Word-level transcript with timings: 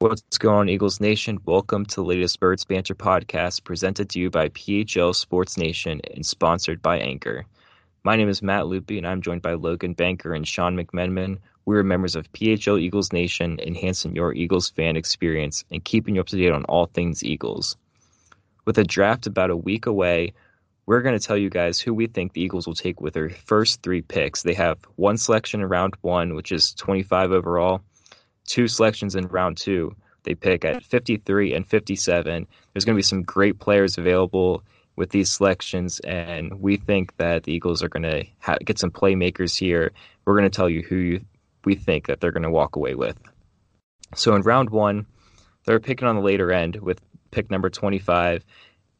What's 0.00 0.38
going 0.38 0.56
on, 0.56 0.68
Eagles 0.70 0.98
Nation? 0.98 1.38
Welcome 1.44 1.84
to 1.84 1.96
the 1.96 2.04
latest 2.04 2.40
Birds 2.40 2.64
Banter 2.64 2.94
podcast 2.94 3.64
presented 3.64 4.08
to 4.08 4.18
you 4.18 4.30
by 4.30 4.48
PHL 4.48 5.14
Sports 5.14 5.58
Nation 5.58 6.00
and 6.14 6.24
sponsored 6.24 6.80
by 6.80 6.98
Anchor. 6.98 7.44
My 8.02 8.16
name 8.16 8.30
is 8.30 8.40
Matt 8.40 8.66
Loopy, 8.66 8.96
and 8.96 9.06
I'm 9.06 9.20
joined 9.20 9.42
by 9.42 9.52
Logan 9.52 9.92
Banker 9.92 10.32
and 10.32 10.48
Sean 10.48 10.74
McMenamin. 10.74 11.36
We're 11.66 11.82
members 11.82 12.16
of 12.16 12.32
PHL 12.32 12.80
Eagles 12.80 13.12
Nation, 13.12 13.60
enhancing 13.60 14.16
your 14.16 14.32
Eagles 14.32 14.70
fan 14.70 14.96
experience 14.96 15.66
and 15.70 15.84
keeping 15.84 16.14
you 16.14 16.22
up 16.22 16.28
to 16.28 16.36
date 16.38 16.50
on 16.50 16.64
all 16.64 16.86
things 16.86 17.22
Eagles. 17.22 17.76
With 18.64 18.78
a 18.78 18.84
draft 18.84 19.26
about 19.26 19.50
a 19.50 19.56
week 19.56 19.84
away, 19.84 20.32
we're 20.86 21.02
going 21.02 21.18
to 21.18 21.22
tell 21.24 21.36
you 21.36 21.50
guys 21.50 21.78
who 21.78 21.92
we 21.92 22.06
think 22.06 22.32
the 22.32 22.40
Eagles 22.40 22.66
will 22.66 22.74
take 22.74 23.02
with 23.02 23.12
their 23.12 23.28
first 23.28 23.82
three 23.82 24.00
picks. 24.00 24.44
They 24.44 24.54
have 24.54 24.78
one 24.96 25.18
selection 25.18 25.60
in 25.60 25.68
round 25.68 25.94
one, 26.00 26.34
which 26.34 26.52
is 26.52 26.72
25 26.76 27.32
overall 27.32 27.82
two 28.50 28.66
selections 28.68 29.14
in 29.14 29.28
round 29.28 29.56
two. 29.56 29.94
They 30.24 30.34
pick 30.34 30.64
at 30.64 30.82
53 30.82 31.54
and 31.54 31.66
57. 31.66 32.46
There's 32.72 32.84
going 32.84 32.94
to 32.94 32.98
be 32.98 33.02
some 33.02 33.22
great 33.22 33.58
players 33.58 33.96
available 33.96 34.62
with 34.96 35.10
these 35.10 35.32
selections, 35.32 36.00
and 36.00 36.60
we 36.60 36.76
think 36.76 37.16
that 37.16 37.44
the 37.44 37.54
Eagles 37.54 37.82
are 37.82 37.88
going 37.88 38.02
to 38.02 38.24
ha- 38.40 38.58
get 38.62 38.78
some 38.78 38.90
playmakers 38.90 39.56
here. 39.56 39.92
We're 40.24 40.36
going 40.36 40.50
to 40.50 40.54
tell 40.54 40.68
you 40.68 40.82
who 40.82 40.96
you, 40.96 41.24
we 41.64 41.74
think 41.74 42.06
that 42.08 42.20
they're 42.20 42.32
going 42.32 42.42
to 42.42 42.50
walk 42.50 42.76
away 42.76 42.94
with. 42.94 43.16
So 44.14 44.34
in 44.34 44.42
round 44.42 44.70
one, 44.70 45.06
they're 45.64 45.80
picking 45.80 46.08
on 46.08 46.16
the 46.16 46.22
later 46.22 46.52
end 46.52 46.76
with 46.76 47.00
pick 47.30 47.50
number 47.50 47.70
25, 47.70 48.44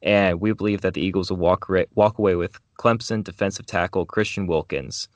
and 0.02 0.40
we 0.40 0.52
believe 0.52 0.80
that 0.82 0.94
the 0.94 1.02
Eagles 1.02 1.30
will 1.30 1.38
walk 1.38 1.68
walk 1.94 2.18
away 2.18 2.36
with 2.36 2.58
Clemson 2.78 3.22
defensive 3.22 3.66
tackle 3.66 4.06
Christian 4.06 4.46
Wilkins. 4.46 5.08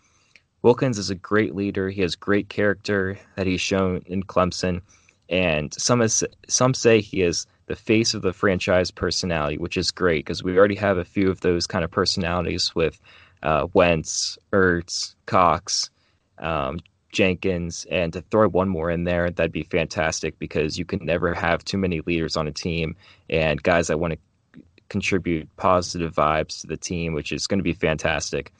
Wilkins 0.65 0.97
is 0.97 1.11
a 1.11 1.15
great 1.15 1.55
leader. 1.55 1.91
He 1.91 2.01
has 2.01 2.17
great 2.17 2.49
character 2.49 3.19
that 3.37 3.47
he's 3.47 3.61
shown 3.61 4.03
in 4.07 4.23
Clemson, 4.23 4.81
and 5.29 5.75
some 5.75 6.01
is, 6.01 6.25
some 6.49 6.73
say 6.73 7.03
he 7.03 7.21
is 7.21 7.47
the 7.67 7.77
face 7.77 8.15
of 8.15 8.23
the 8.23 8.33
franchise 8.33 8.91
personality, 8.91 9.59
which 9.59 9.77
is 9.77 9.91
great 9.91 10.25
because 10.25 10.43
we 10.43 10.57
already 10.57 10.75
have 10.77 10.97
a 10.97 11.05
few 11.05 11.31
of 11.31 11.43
those 11.43 11.67
kind 11.67 11.85
of 11.85 11.91
personalities 11.91 12.75
with 12.75 12.99
uh, 13.43 13.67
Wentz, 13.75 14.39
Ertz, 14.55 15.15
Cox, 15.27 15.91
um, 16.39 16.81
Jenkins, 17.13 17.87
and 17.91 18.15
to 18.15 18.23
throw 18.23 18.49
one 18.49 18.71
more 18.71 18.91
in 18.91 19.05
there, 19.05 19.31
that'd 19.31 19.53
be 19.53 19.65
fantastic 19.65 20.39
because 20.39 20.79
you 20.79 20.87
can 20.87 21.05
never 21.05 21.35
have 21.35 21.63
too 21.63 21.77
many 21.77 22.01
leaders 22.01 22.39
on 22.39 22.49
a 22.49 22.53
team 22.53 22.97
and 23.29 23.63
guys 23.63 23.89
that 23.89 24.01
want 24.01 24.15
to 24.15 24.63
contribute 24.89 25.55
positive 25.57 26.15
vibes 26.15 26.63
to 26.63 26.67
the 26.67 26.79
team, 26.79 27.13
which 27.13 27.33
is 27.33 27.47
going 27.47 27.59
to 27.59 27.63
be 27.65 27.75
fantastic. 27.75 28.51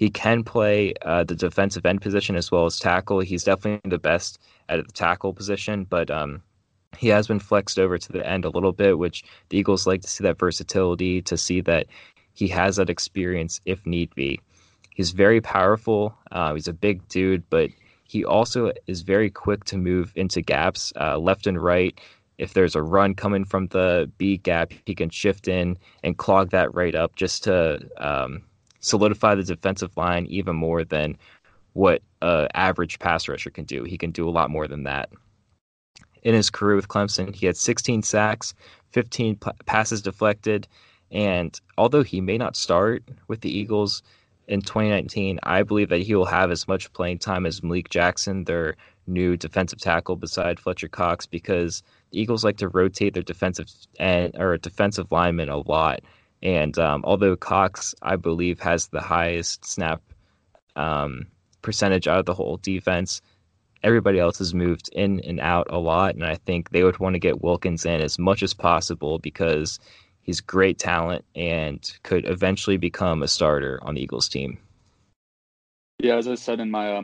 He 0.00 0.08
can 0.08 0.44
play 0.44 0.94
uh, 1.02 1.24
the 1.24 1.34
defensive 1.34 1.84
end 1.84 2.00
position 2.00 2.34
as 2.34 2.50
well 2.50 2.64
as 2.64 2.78
tackle. 2.78 3.20
He's 3.20 3.44
definitely 3.44 3.90
the 3.90 3.98
best 3.98 4.40
at 4.70 4.82
the 4.86 4.92
tackle 4.94 5.34
position, 5.34 5.84
but 5.84 6.10
um, 6.10 6.42
he 6.96 7.08
has 7.08 7.26
been 7.26 7.38
flexed 7.38 7.78
over 7.78 7.98
to 7.98 8.10
the 8.10 8.26
end 8.26 8.46
a 8.46 8.48
little 8.48 8.72
bit, 8.72 8.96
which 8.96 9.22
the 9.50 9.58
Eagles 9.58 9.86
like 9.86 10.00
to 10.00 10.08
see 10.08 10.24
that 10.24 10.38
versatility, 10.38 11.20
to 11.20 11.36
see 11.36 11.60
that 11.60 11.86
he 12.32 12.48
has 12.48 12.76
that 12.76 12.88
experience 12.88 13.60
if 13.66 13.84
need 13.84 14.08
be. 14.14 14.40
He's 14.94 15.10
very 15.10 15.42
powerful. 15.42 16.16
Uh, 16.32 16.54
he's 16.54 16.66
a 16.66 16.72
big 16.72 17.06
dude, 17.08 17.44
but 17.50 17.68
he 18.04 18.24
also 18.24 18.72
is 18.86 19.02
very 19.02 19.28
quick 19.28 19.64
to 19.64 19.76
move 19.76 20.14
into 20.16 20.40
gaps 20.40 20.94
uh, 20.98 21.18
left 21.18 21.46
and 21.46 21.62
right. 21.62 22.00
If 22.38 22.54
there's 22.54 22.74
a 22.74 22.80
run 22.80 23.12
coming 23.12 23.44
from 23.44 23.66
the 23.66 24.10
B 24.16 24.38
gap, 24.38 24.72
he 24.86 24.94
can 24.94 25.10
shift 25.10 25.46
in 25.46 25.76
and 26.02 26.16
clog 26.16 26.52
that 26.52 26.74
right 26.74 26.94
up 26.94 27.16
just 27.16 27.44
to 27.44 27.86
um, 27.98 28.44
solidify 28.80 29.34
the 29.34 29.44
defensive 29.44 29.96
line 29.96 30.26
even 30.26 30.56
more 30.56 30.84
than 30.84 31.16
what 31.72 32.02
an 32.22 32.48
average 32.54 32.98
pass 32.98 33.28
rusher 33.28 33.50
can 33.50 33.64
do. 33.64 33.84
He 33.84 33.96
can 33.96 34.10
do 34.10 34.28
a 34.28 34.30
lot 34.30 34.50
more 34.50 34.66
than 34.66 34.84
that. 34.84 35.10
In 36.22 36.34
his 36.34 36.50
career 36.50 36.76
with 36.76 36.88
Clemson, 36.88 37.34
he 37.34 37.46
had 37.46 37.56
16 37.56 38.02
sacks, 38.02 38.54
15 38.92 39.36
p- 39.36 39.50
passes 39.64 40.02
deflected, 40.02 40.68
and 41.10 41.58
although 41.78 42.02
he 42.02 42.20
may 42.20 42.36
not 42.36 42.56
start 42.56 43.02
with 43.26 43.40
the 43.40 43.50
Eagles 43.50 44.02
in 44.46 44.60
2019, 44.60 45.38
I 45.44 45.62
believe 45.62 45.88
that 45.88 46.02
he 46.02 46.14
will 46.14 46.26
have 46.26 46.50
as 46.50 46.68
much 46.68 46.92
playing 46.92 47.18
time 47.18 47.46
as 47.46 47.62
Malik 47.62 47.88
Jackson, 47.88 48.44
their 48.44 48.76
new 49.06 49.36
defensive 49.36 49.80
tackle 49.80 50.16
beside 50.16 50.60
Fletcher 50.60 50.88
Cox, 50.88 51.26
because 51.26 51.82
the 52.10 52.20
Eagles 52.20 52.44
like 52.44 52.58
to 52.58 52.68
rotate 52.68 53.14
their 53.14 53.22
defensive 53.22 53.68
and 53.98 54.34
or 54.36 54.58
defensive 54.58 55.10
linemen 55.10 55.48
a 55.48 55.58
lot. 55.58 56.00
And 56.42 56.78
um, 56.78 57.02
although 57.04 57.36
Cox, 57.36 57.94
I 58.02 58.16
believe, 58.16 58.60
has 58.60 58.88
the 58.88 59.00
highest 59.00 59.64
snap 59.64 60.02
um, 60.76 61.26
percentage 61.62 62.08
out 62.08 62.20
of 62.20 62.26
the 62.26 62.34
whole 62.34 62.56
defense, 62.56 63.20
everybody 63.82 64.18
else 64.18 64.38
has 64.38 64.54
moved 64.54 64.88
in 64.92 65.20
and 65.20 65.40
out 65.40 65.66
a 65.70 65.78
lot. 65.78 66.14
And 66.14 66.24
I 66.24 66.36
think 66.36 66.70
they 66.70 66.82
would 66.82 66.98
want 66.98 67.14
to 67.14 67.20
get 67.20 67.42
Wilkins 67.42 67.84
in 67.84 68.00
as 68.00 68.18
much 68.18 68.42
as 68.42 68.54
possible 68.54 69.18
because 69.18 69.78
he's 70.22 70.40
great 70.40 70.78
talent 70.78 71.24
and 71.34 71.90
could 72.02 72.28
eventually 72.28 72.76
become 72.76 73.22
a 73.22 73.28
starter 73.28 73.78
on 73.82 73.94
the 73.94 74.02
Eagles 74.02 74.28
team. 74.28 74.58
Yeah, 75.98 76.16
as 76.16 76.28
I 76.28 76.34
said 76.34 76.60
in 76.60 76.70
my 76.70 76.92
uh, 76.92 77.02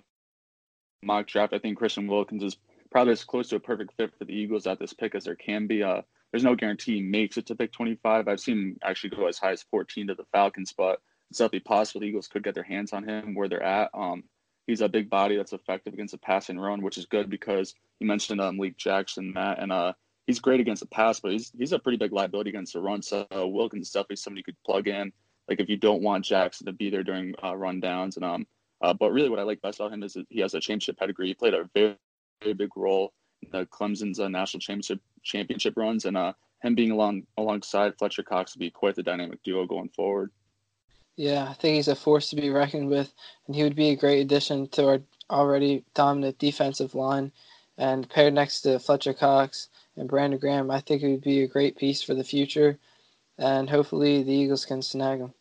mock 1.03 1.27
draft, 1.27 1.53
I 1.53 1.59
think 1.59 1.77
Christian 1.77 2.07
Wilkins 2.07 2.43
is 2.43 2.57
probably 2.91 3.13
as 3.13 3.25
close 3.25 3.49
to 3.49 3.57
a 3.57 3.61
perfect 3.61 3.93
fit 3.97 4.13
for 4.19 4.25
the 4.25 4.33
Eagles 4.33 4.67
at 4.67 4.79
this 4.79 4.95
pick 4.95 5.15
as 5.15 5.25
there 5.25 5.35
can 5.35 5.67
be. 5.67 5.83
Uh, 5.83 6.03
there's 6.37 6.45
no 6.45 6.55
guarantee 6.55 6.97
he 6.97 7.03
makes 7.03 7.39
it 7.39 7.47
to 7.47 7.55
pick 7.55 7.73
25. 7.73 8.29
I've 8.29 8.41
seen 8.41 8.59
him 8.59 8.77
actually 8.85 9.17
go 9.17 9.27
as 9.27 9.39
high 9.39 9.53
as 9.53 9.63
14 9.71 10.09
to 10.09 10.15
the 10.15 10.27
Falcons, 10.33 10.75
but 10.77 11.01
it's 11.31 11.39
definitely 11.39 11.61
possible 11.61 12.03
the 12.03 12.09
Eagles 12.09 12.29
could 12.29 12.45
get 12.45 12.55
their 12.55 12.63
hands 12.63 12.93
on 12.93 13.09
him 13.09 13.35
where 13.35 13.49
they're 13.49 13.63
at. 13.63 13.89
Um, 13.95 14.23
he's 14.67 14.83
a 14.83 14.89
big 14.91 15.09
body 15.09 15.39
that's 15.39 15.55
effective 15.55 15.95
against 15.95 16.13
the 16.13 16.19
pass 16.19 16.51
and 16.51 16.61
run, 16.61 16.83
which 16.83 16.99
is 16.99 17.07
good 17.07 17.31
because 17.31 17.75
you 18.01 18.07
mentioned 18.07 18.43
um, 18.43 18.59
Malik 18.59 18.77
Jackson, 18.77 19.33
Matt, 19.33 19.61
and 19.61 19.73
uh, 19.73 19.95
he's 20.27 20.39
great 20.39 20.61
against 20.61 20.81
the 20.81 20.89
pass, 20.89 21.21
but 21.21 21.33
he's 21.33 21.53
he's 21.57 21.73
a 21.73 21.79
pretty 21.79 21.97
big 21.97 22.13
liability 22.13 22.51
against 22.51 22.75
the 22.75 22.81
run. 22.81 23.01
So 23.01 23.27
uh, 23.35 23.47
Wilkins 23.47 23.87
is 23.87 23.93
definitely 23.95 24.17
somebody 24.17 24.41
you 24.41 24.45
could 24.45 24.63
plug 24.63 24.89
in, 24.89 25.15
like 25.49 25.59
if 25.59 25.71
you 25.71 25.79
don't 25.79 26.03
want 26.03 26.27
Jackson 26.27 26.67
to 26.67 26.73
be 26.73 26.91
there 26.91 27.03
during 27.03 27.33
uh, 27.43 27.57
run 27.57 27.81
downs. 27.81 28.17
And 28.17 28.27
um, 28.27 28.47
uh, 28.83 28.93
but 28.93 29.11
really, 29.11 29.31
what 29.31 29.39
I 29.39 29.45
like 29.45 29.63
best 29.63 29.81
about 29.81 29.95
him 29.95 30.03
is 30.03 30.19
he 30.29 30.41
has 30.41 30.53
a 30.53 30.61
championship 30.61 30.99
pedigree. 30.99 31.29
He 31.29 31.35
played 31.35 31.55
a 31.55 31.71
very 31.75 31.97
very 32.43 32.53
big 32.53 32.77
role 32.77 33.15
in 33.41 33.49
the 33.51 33.65
Clemson's 33.65 34.21
uh, 34.21 34.29
national 34.29 34.61
championship 34.61 35.01
championship 35.27 35.75
runs, 35.77 36.05
and 36.05 36.17
uh, 36.17 36.33
him 36.63 36.75
being 36.75 36.91
along 36.91 37.25
alongside 37.37 37.99
Fletcher 37.99 38.23
Cox 38.23 38.55
would 38.55 38.61
be 38.61 38.71
quite 38.71 38.95
the 38.95 39.03
dynamic 39.03 39.43
duo 39.43 39.67
going 39.67 39.91
forward. 39.91 40.31
Yeah, 41.17 41.47
I 41.49 41.55
think 41.55 41.77
he's 41.77 41.89
a 41.89 41.97
force 41.97 42.31
to 42.31 42.37
be 42.37 42.51
reckoned 42.51 42.91
with, 42.91 43.13
and 43.47 43.57
he 43.57 43.63
would 43.63 43.77
be 43.77 43.91
a 43.91 43.97
great 43.97 44.21
addition 44.21 44.69
to 44.69 44.87
our 44.87 45.01
already 45.31 45.85
dominant 45.95 46.39
defensive 46.39 46.95
line. 46.95 47.33
And 47.79 48.09
paired 48.09 48.33
next 48.33 48.63
to 48.63 48.79
Fletcher 48.79 49.13
Cox 49.13 49.69
and 49.97 50.09
Brandon 50.09 50.39
Graham, 50.39 50.71
I 50.71 50.81
think 50.81 51.03
it 51.03 51.11
would 51.11 51.23
be 51.23 51.43
a 51.43 51.49
great 51.49 51.77
piece 51.77 52.03
for 52.03 52.15
the 52.15 52.25
future. 52.25 52.79
And 53.39 53.69
hopefully 53.69 54.23
the 54.23 54.33
Eagles 54.33 54.65
can 54.65 54.81
snag 54.81 55.19
him. 55.19 55.35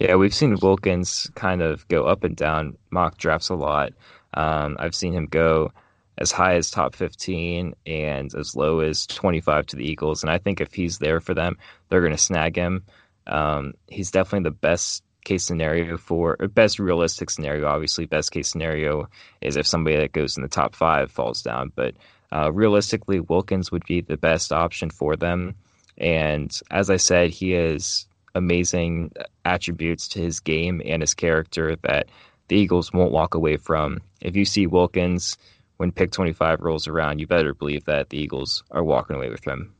Yeah, 0.00 0.16
we've 0.16 0.34
seen 0.34 0.56
Wilkins 0.60 1.30
kind 1.34 1.62
of 1.62 1.86
go 1.88 2.06
up 2.06 2.24
and 2.24 2.36
down 2.36 2.76
mock 2.90 3.18
drafts 3.18 3.48
a 3.48 3.54
lot. 3.54 3.92
Um, 4.34 4.76
I've 4.78 4.94
seen 4.94 5.12
him 5.12 5.26
go 5.26 5.72
as 6.18 6.32
high 6.32 6.54
as 6.54 6.70
top 6.70 6.94
15 6.94 7.74
and 7.86 8.34
as 8.34 8.56
low 8.56 8.80
as 8.80 9.06
25 9.06 9.66
to 9.66 9.76
the 9.76 9.88
Eagles. 9.88 10.22
And 10.22 10.30
I 10.30 10.38
think 10.38 10.60
if 10.60 10.74
he's 10.74 10.98
there 10.98 11.20
for 11.20 11.34
them, 11.34 11.56
they're 11.88 12.00
going 12.00 12.12
to 12.12 12.18
snag 12.18 12.56
him. 12.56 12.84
Um, 13.26 13.74
he's 13.86 14.10
definitely 14.10 14.48
the 14.48 14.56
best 14.56 15.02
case 15.24 15.44
scenario 15.44 15.96
for 15.96 16.36
best 16.54 16.78
realistic 16.78 17.30
scenario. 17.30 17.68
Obviously, 17.68 18.06
best 18.06 18.32
case 18.32 18.48
scenario 18.48 19.08
is 19.40 19.56
if 19.56 19.66
somebody 19.66 19.96
that 19.96 20.12
goes 20.12 20.36
in 20.36 20.42
the 20.42 20.48
top 20.48 20.74
five 20.74 21.10
falls 21.10 21.42
down. 21.42 21.70
But 21.74 21.94
uh, 22.32 22.52
realistically, 22.52 23.20
Wilkins 23.20 23.70
would 23.70 23.84
be 23.86 24.00
the 24.00 24.16
best 24.16 24.52
option 24.52 24.90
for 24.90 25.16
them. 25.16 25.54
And 25.96 26.58
as 26.70 26.90
I 26.90 26.96
said, 26.96 27.30
he 27.30 27.50
has 27.52 28.06
amazing 28.34 29.12
attributes 29.44 30.08
to 30.08 30.20
his 30.20 30.40
game 30.40 30.80
and 30.84 31.02
his 31.02 31.14
character 31.14 31.76
that 31.82 32.08
the 32.48 32.56
Eagles 32.56 32.92
won't 32.92 33.12
walk 33.12 33.34
away 33.34 33.56
from. 33.56 34.00
If 34.20 34.36
you 34.36 34.44
see 34.44 34.66
Wilkins 34.66 35.36
when 35.78 35.92
pick 35.92 36.10
25 36.10 36.60
rolls 36.60 36.86
around, 36.86 37.20
you 37.20 37.26
better 37.26 37.54
believe 37.54 37.84
that 37.86 38.10
the 38.10 38.18
Eagles 38.18 38.62
are 38.70 38.84
walking 38.84 39.16
away 39.16 39.30
with 39.30 39.44
him. 39.44 39.74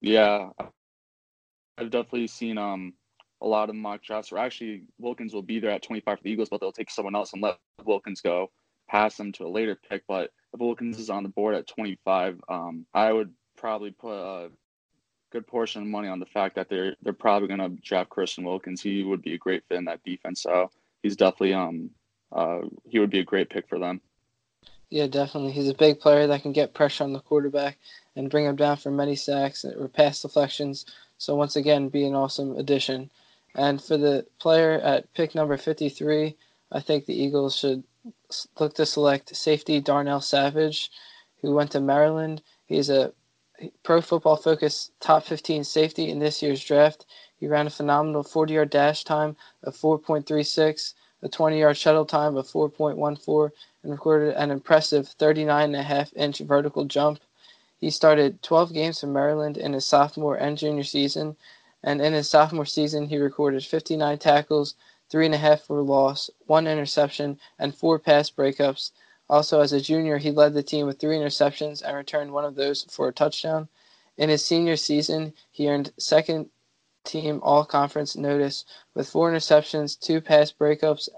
Yeah. 0.00 0.50
I've 1.78 1.90
definitely 1.90 2.26
seen 2.26 2.58
um 2.58 2.92
a 3.40 3.46
lot 3.46 3.70
of 3.70 3.76
mock 3.76 4.02
drafts 4.02 4.30
where 4.30 4.42
actually 4.42 4.82
Wilkins 4.98 5.32
will 5.32 5.42
be 5.42 5.60
there 5.60 5.70
at 5.70 5.82
25 5.82 6.18
for 6.18 6.22
the 6.22 6.30
Eagles, 6.30 6.50
but 6.50 6.60
they'll 6.60 6.72
take 6.72 6.90
someone 6.90 7.14
else 7.14 7.32
and 7.32 7.40
let 7.40 7.58
Wilkins 7.84 8.20
go 8.20 8.50
pass 8.86 9.16
them 9.16 9.32
to 9.32 9.46
a 9.46 9.48
later 9.48 9.78
pick. 9.88 10.02
But 10.06 10.30
if 10.52 10.60
Wilkins 10.60 10.98
is 10.98 11.08
on 11.08 11.22
the 11.22 11.30
board 11.30 11.54
at 11.54 11.66
25, 11.66 12.40
um, 12.48 12.84
I 12.92 13.12
would 13.12 13.32
probably 13.56 13.92
put 13.92 14.12
a 14.12 14.50
good 15.30 15.46
portion 15.46 15.80
of 15.80 15.88
money 15.88 16.08
on 16.08 16.18
the 16.18 16.26
fact 16.26 16.56
that 16.56 16.68
they're 16.68 16.96
they're 17.02 17.12
probably 17.12 17.48
going 17.48 17.60
to 17.60 17.80
draft 17.82 18.10
Christian 18.10 18.44
Wilkins. 18.44 18.82
He 18.82 19.04
would 19.04 19.22
be 19.22 19.34
a 19.34 19.38
great 19.38 19.62
fit 19.68 19.78
in 19.78 19.84
that 19.84 20.02
defense. 20.04 20.42
So 20.42 20.70
he's 21.02 21.16
definitely 21.16 21.54
um 21.54 21.90
uh 22.32 22.60
he 22.84 22.98
would 22.98 23.10
be 23.10 23.20
a 23.20 23.24
great 23.24 23.48
pick 23.48 23.68
for 23.68 23.78
them. 23.78 24.00
Yeah, 24.90 25.06
definitely. 25.06 25.52
He's 25.52 25.68
a 25.68 25.74
big 25.74 26.00
player 26.00 26.26
that 26.26 26.42
can 26.42 26.52
get 26.52 26.74
pressure 26.74 27.04
on 27.04 27.12
the 27.12 27.20
quarterback 27.20 27.78
and 28.16 28.30
bring 28.30 28.44
him 28.46 28.56
down 28.56 28.76
for 28.76 28.90
many 28.90 29.16
sacks 29.16 29.64
or 29.64 29.88
pass 29.88 30.22
deflections. 30.22 30.84
So 31.18 31.36
once 31.36 31.56
again, 31.56 31.88
be 31.88 32.04
an 32.04 32.14
awesome 32.16 32.56
addition. 32.58 33.10
And 33.54 33.82
for 33.82 33.96
the 33.96 34.26
player 34.40 34.80
at 34.80 35.12
pick 35.14 35.34
number 35.34 35.56
53, 35.56 36.36
I 36.72 36.80
think 36.80 37.06
the 37.06 37.14
Eagles 37.14 37.56
should 37.56 37.84
look 38.58 38.74
to 38.74 38.86
select 38.86 39.34
safety 39.36 39.80
Darnell 39.80 40.20
Savage, 40.20 40.90
who 41.40 41.54
went 41.54 41.70
to 41.72 41.80
Maryland. 41.80 42.42
He's 42.66 42.90
a 42.90 43.12
pro 43.82 44.00
football 44.00 44.36
focus 44.36 44.90
top 45.00 45.24
15 45.24 45.64
safety 45.64 46.10
in 46.10 46.18
this 46.18 46.42
year's 46.42 46.64
draft. 46.64 47.06
He 47.38 47.46
ran 47.46 47.66
a 47.66 47.70
phenomenal 47.70 48.22
40 48.22 48.54
yard 48.54 48.70
dash 48.70 49.04
time 49.04 49.36
of 49.62 49.76
4.36, 49.76 50.94
a 51.22 51.28
20 51.28 51.58
yard 51.60 51.76
shuttle 51.76 52.06
time 52.06 52.36
of 52.36 52.46
4.14, 52.46 53.50
and 53.82 53.92
recorded 53.92 54.34
an 54.34 54.50
impressive 54.50 55.06
39.5 55.18 56.12
inch 56.16 56.38
vertical 56.40 56.84
jump. 56.84 57.20
He 57.78 57.90
started 57.90 58.42
12 58.42 58.72
games 58.72 59.00
for 59.00 59.06
Maryland 59.06 59.56
in 59.56 59.72
his 59.72 59.86
sophomore 59.86 60.36
and 60.36 60.58
junior 60.58 60.84
season, 60.84 61.36
and 61.82 62.00
in 62.00 62.12
his 62.12 62.28
sophomore 62.28 62.66
season, 62.66 63.08
he 63.08 63.16
recorded 63.16 63.64
59 63.64 64.18
tackles, 64.18 64.74
three 65.08 65.24
and 65.26 65.34
a 65.34 65.38
half 65.38 65.62
for 65.62 65.80
loss, 65.80 66.30
one 66.46 66.66
interception, 66.66 67.38
and 67.58 67.74
four 67.74 67.98
pass 67.98 68.30
breakups. 68.30 68.90
Also, 69.30 69.60
as 69.60 69.72
a 69.72 69.80
junior, 69.80 70.18
he 70.18 70.30
led 70.30 70.52
the 70.52 70.62
team 70.62 70.86
with 70.86 70.98
three 70.98 71.16
interceptions 71.16 71.82
and 71.82 71.96
returned 71.96 72.32
one 72.32 72.44
of 72.44 72.54
those 72.54 72.84
for 72.84 73.08
a 73.08 73.12
touchdown. 73.12 73.68
In 74.18 74.28
his 74.28 74.44
senior 74.44 74.76
season, 74.76 75.32
he 75.50 75.70
earned 75.70 75.92
second 75.98 76.50
team 77.04 77.40
all 77.42 77.64
conference 77.64 78.16
notice 78.16 78.66
with 78.94 79.08
four 79.08 79.30
interceptions, 79.30 79.98
two 79.98 80.20
pass 80.20 80.52
breakups, 80.52 81.08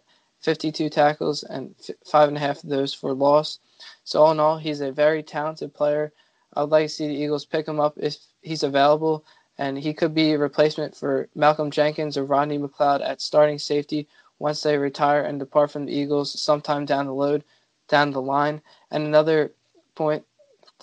52 0.43 0.89
tackles, 0.91 1.43
and 1.43 1.75
five 2.05 2.29
and 2.29 2.37
a 2.37 2.41
half 2.41 2.63
of 2.63 2.71
those 2.71 2.93
for 2.93 3.13
loss. 3.15 3.59
So, 4.05 4.23
all 4.23 4.33
in 4.33 4.41
all, 4.41 4.59
he's 4.59 4.81
a 4.81 4.93
very 4.93 5.23
talented 5.23 5.75
player. 5.75 6.13
I'd 6.55 6.63
like 6.69 6.87
to 6.87 6.89
see 6.89 7.09
the 7.09 7.15
Eagles 7.15 7.47
pick 7.47 7.67
him 7.67 7.81
up 7.81 7.95
if 7.97 8.17
he's 8.43 8.63
available, 8.63 9.25
and 9.59 9.79
he 9.79 9.95
could 9.95 10.15
be 10.15 10.33
a 10.33 10.39
replacement 10.39 10.97
for 10.97 11.29
Malcolm 11.35 11.71
Jenkins 11.71 12.17
or 12.17 12.25
Rodney 12.25 12.59
McLeod 12.59 13.03
at 13.03 13.23
starting 13.23 13.59
safety 13.59 14.09
once 14.39 14.63
they 14.63 14.77
retire 14.77 15.23
and 15.23 15.39
depart 15.39 15.71
from 15.71 15.87
the 15.87 15.93
Eagles 15.93 16.41
sometime 16.41 16.85
down 16.85 17.07
the 17.07 17.13
road, 17.13 17.45
down 17.89 18.11
the 18.11 18.21
line. 18.21 18.61
And 18.91 19.07
another 19.07 19.53
point 19.95 20.25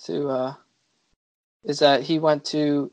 to 0.06 0.30
uh, 0.30 0.54
is 1.64 1.80
that 1.80 2.04
he 2.04 2.20
went 2.20 2.46
to 2.46 2.92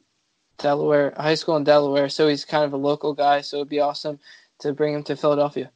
Delaware 0.58 1.14
high 1.16 1.34
school 1.34 1.56
in 1.56 1.64
Delaware, 1.64 2.08
so 2.08 2.28
he's 2.28 2.44
kind 2.44 2.64
of 2.64 2.72
a 2.72 2.78
local 2.78 3.14
guy. 3.14 3.42
So 3.42 3.58
it'd 3.58 3.68
be 3.68 3.80
awesome 3.80 4.18
to 4.60 4.72
bring 4.72 4.94
him 4.94 5.02
to 5.04 5.16
Philadelphia. 5.16 5.70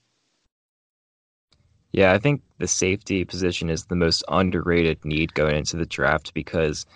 Yeah, 1.93 2.13
I 2.13 2.19
think 2.19 2.43
the 2.59 2.69
safety 2.69 3.25
position 3.25 3.69
is 3.69 3.85
the 3.85 3.97
most 3.97 4.23
underrated 4.29 5.05
need 5.05 5.35
going 5.35 5.57
into 5.57 5.77
the 5.77 5.87
draft 5.87 6.35
because 6.35 6.87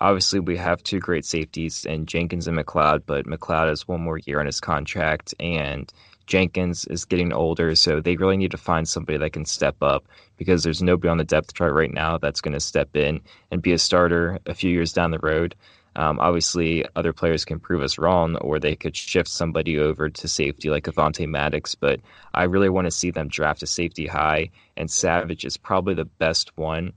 obviously 0.00 0.40
we 0.40 0.56
have 0.58 0.82
two 0.82 1.00
great 1.00 1.24
safeties 1.24 1.86
in 1.86 2.04
Jenkins 2.06 2.46
and 2.46 2.58
McLeod, 2.58 3.02
but 3.06 3.26
McLeod 3.26 3.68
has 3.68 3.88
one 3.88 4.02
more 4.02 4.18
year 4.18 4.40
on 4.40 4.46
his 4.46 4.60
contract 4.60 5.34
and 5.40 5.90
Jenkins 6.26 6.86
is 6.86 7.04
getting 7.04 7.32
older, 7.32 7.74
so 7.74 8.00
they 8.00 8.16
really 8.16 8.36
need 8.36 8.50
to 8.50 8.58
find 8.58 8.88
somebody 8.88 9.18
that 9.18 9.32
can 9.32 9.44
step 9.44 9.76
up 9.82 10.06
because 10.36 10.62
there's 10.62 10.82
nobody 10.82 11.08
on 11.08 11.18
the 11.18 11.24
depth 11.24 11.54
chart 11.54 11.74
right 11.74 11.92
now 11.92 12.18
that's 12.18 12.40
going 12.40 12.54
to 12.54 12.60
step 12.60 12.96
in 12.96 13.20
and 13.50 13.62
be 13.62 13.72
a 13.72 13.78
starter 13.78 14.38
a 14.46 14.54
few 14.54 14.70
years 14.70 14.92
down 14.92 15.10
the 15.10 15.18
road. 15.18 15.54
Um, 15.96 16.18
obviously, 16.20 16.84
other 16.96 17.12
players 17.12 17.44
can 17.44 17.60
prove 17.60 17.82
us 17.82 17.98
wrong, 17.98 18.36
or 18.36 18.58
they 18.58 18.74
could 18.74 18.96
shift 18.96 19.28
somebody 19.28 19.78
over 19.78 20.10
to 20.10 20.28
safety 20.28 20.70
like 20.70 20.84
Avonte 20.84 21.28
Maddox. 21.28 21.74
But 21.74 22.00
I 22.32 22.44
really 22.44 22.68
want 22.68 22.86
to 22.86 22.90
see 22.90 23.10
them 23.10 23.28
draft 23.28 23.62
a 23.62 23.66
safety 23.66 24.06
high, 24.06 24.50
and 24.76 24.90
Savage 24.90 25.44
is 25.44 25.56
probably 25.56 25.94
the 25.94 26.04
best 26.04 26.56
one 26.56 26.92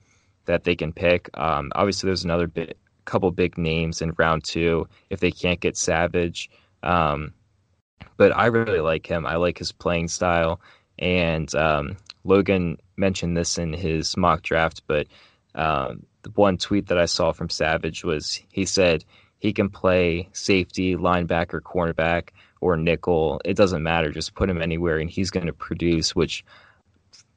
that 0.45 0.63
they 0.63 0.75
can 0.75 0.93
pick. 0.93 1.29
Um, 1.37 1.71
obviously, 1.75 2.07
there's 2.07 2.23
another 2.23 2.47
bit, 2.47 2.77
couple 3.05 3.31
big 3.31 3.57
names 3.57 4.01
in 4.01 4.13
round 4.17 4.43
two 4.43 4.87
if 5.09 5.19
they 5.19 5.31
can't 5.31 5.59
get 5.59 5.77
Savage. 5.77 6.49
Um, 6.83 7.33
but 8.17 8.35
I 8.35 8.47
really 8.47 8.79
like 8.79 9.05
him. 9.05 9.25
I 9.25 9.35
like 9.35 9.59
his 9.59 9.71
playing 9.71 10.07
style, 10.07 10.59
and 10.97 11.53
um, 11.53 11.97
Logan 12.23 12.77
mentioned 12.97 13.37
this 13.37 13.57
in 13.59 13.73
his 13.73 14.17
mock 14.17 14.41
draft, 14.41 14.81
but 14.87 15.07
um, 15.57 16.05
the 16.21 16.29
one 16.35 16.57
tweet 16.57 16.87
that 16.87 16.97
I 16.97 17.05
saw 17.05 17.31
from 17.33 17.49
Savage 17.49 18.03
was 18.03 18.39
he 18.51 18.65
said 18.65 19.03
he 19.39 19.51
can 19.53 19.69
play 19.69 20.29
safety, 20.33 20.95
linebacker, 20.95 21.59
cornerback, 21.61 22.29
or 22.61 22.77
nickel. 22.77 23.41
It 23.43 23.57
doesn't 23.57 23.83
matter. 23.83 24.11
Just 24.11 24.35
put 24.35 24.49
him 24.49 24.61
anywhere 24.61 24.97
and 24.97 25.09
he's 25.09 25.31
going 25.31 25.47
to 25.47 25.53
produce, 25.53 26.15
which 26.15 26.45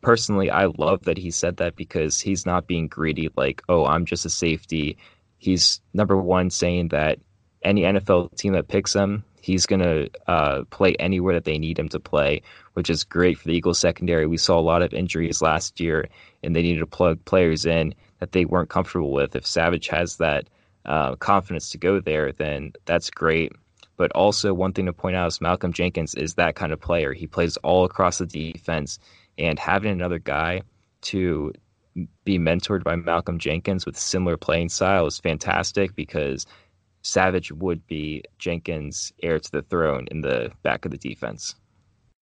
personally, 0.01 0.51
I 0.51 0.67
love 0.67 1.05
that 1.05 1.19
he 1.19 1.31
said 1.31 1.59
that 1.59 1.77
because 1.77 2.21
he's 2.21 2.47
not 2.47 2.67
being 2.67 2.89
greedy, 2.89 3.31
like, 3.37 3.63
oh, 3.69 3.87
I'm 3.87 4.05
just 4.05 4.25
a 4.25 4.31
safety. 4.31 4.97
He's 5.39 5.81
number 5.95 6.17
one 6.17 6.51
saying 6.51 6.89
that 6.89 7.19
any 7.63 7.83
NFL 7.83 8.37
team 8.37 8.53
that 8.55 8.69
picks 8.69 8.95
him, 8.95 9.25
he's 9.51 9.67
going 9.67 9.81
to 9.81 10.09
uh, 10.27 10.65
play 10.71 10.95
anywhere 11.01 11.35
that 11.35 11.45
they 11.45 11.59
need 11.59 11.79
him 11.79 11.89
to 11.89 12.01
play, 12.01 12.43
which 12.75 12.89
is 12.89 13.05
great 13.05 13.39
for 13.39 13.49
the 13.49 13.55
Eagles 13.55 13.79
secondary. 13.79 14.27
We 14.27 14.37
saw 14.37 14.59
a 14.59 14.63
lot 14.63 14.83
of 14.83 14.95
injuries 14.95 15.43
last 15.43 15.81
year, 15.81 16.09
and 16.43 16.55
they 16.55 16.63
needed 16.63 16.81
to 16.81 16.87
plug 16.87 17.25
players 17.25 17.67
in 17.67 17.95
that 18.21 18.33
they 18.33 18.45
weren't 18.45 18.71
comfortable 18.71 19.13
with. 19.13 19.35
If 19.35 19.47
Savage 19.47 19.89
has 19.89 20.17
that 20.19 20.49
uh, 20.85 21.17
confidence 21.17 21.71
to 21.71 21.79
go 21.79 22.01
there, 22.01 22.33
then 22.33 22.73
that's 22.85 23.11
great. 23.11 23.53
But 23.97 24.13
also, 24.13 24.55
one 24.55 24.73
thing 24.73 24.87
to 24.87 24.93
point 24.93 25.17
out 25.17 25.27
is 25.27 25.41
Malcolm 25.41 25.73
Jenkins 25.73 26.15
is 26.15 26.35
that 26.35 26.55
kind 26.55 26.73
of 26.73 26.81
player. 26.81 27.13
He 27.13 27.27
plays 27.27 27.57
all 27.59 27.85
across 27.85 28.19
the 28.19 28.27
defense, 28.27 28.99
and 29.37 29.59
having 29.59 29.93
another 29.93 30.19
guy 30.19 30.63
to 31.03 31.53
be 32.25 32.39
mentored 32.39 32.85
by 32.85 32.97
Malcolm 32.97 33.39
Jenkins 33.39 33.85
with 33.85 33.99
similar 33.99 34.37
playing 34.37 34.69
style 34.69 35.07
is 35.07 35.19
fantastic 35.19 35.95
because 35.95 36.47
Savage 37.03 37.51
would 37.53 37.87
be 37.87 38.23
Jenkins' 38.39 39.13
heir 39.23 39.39
to 39.39 39.51
the 39.51 39.63
throne 39.63 40.07
in 40.11 40.21
the 40.21 40.53
back 40.63 40.85
of 40.85 40.91
the 40.91 40.99
defense. 40.99 41.55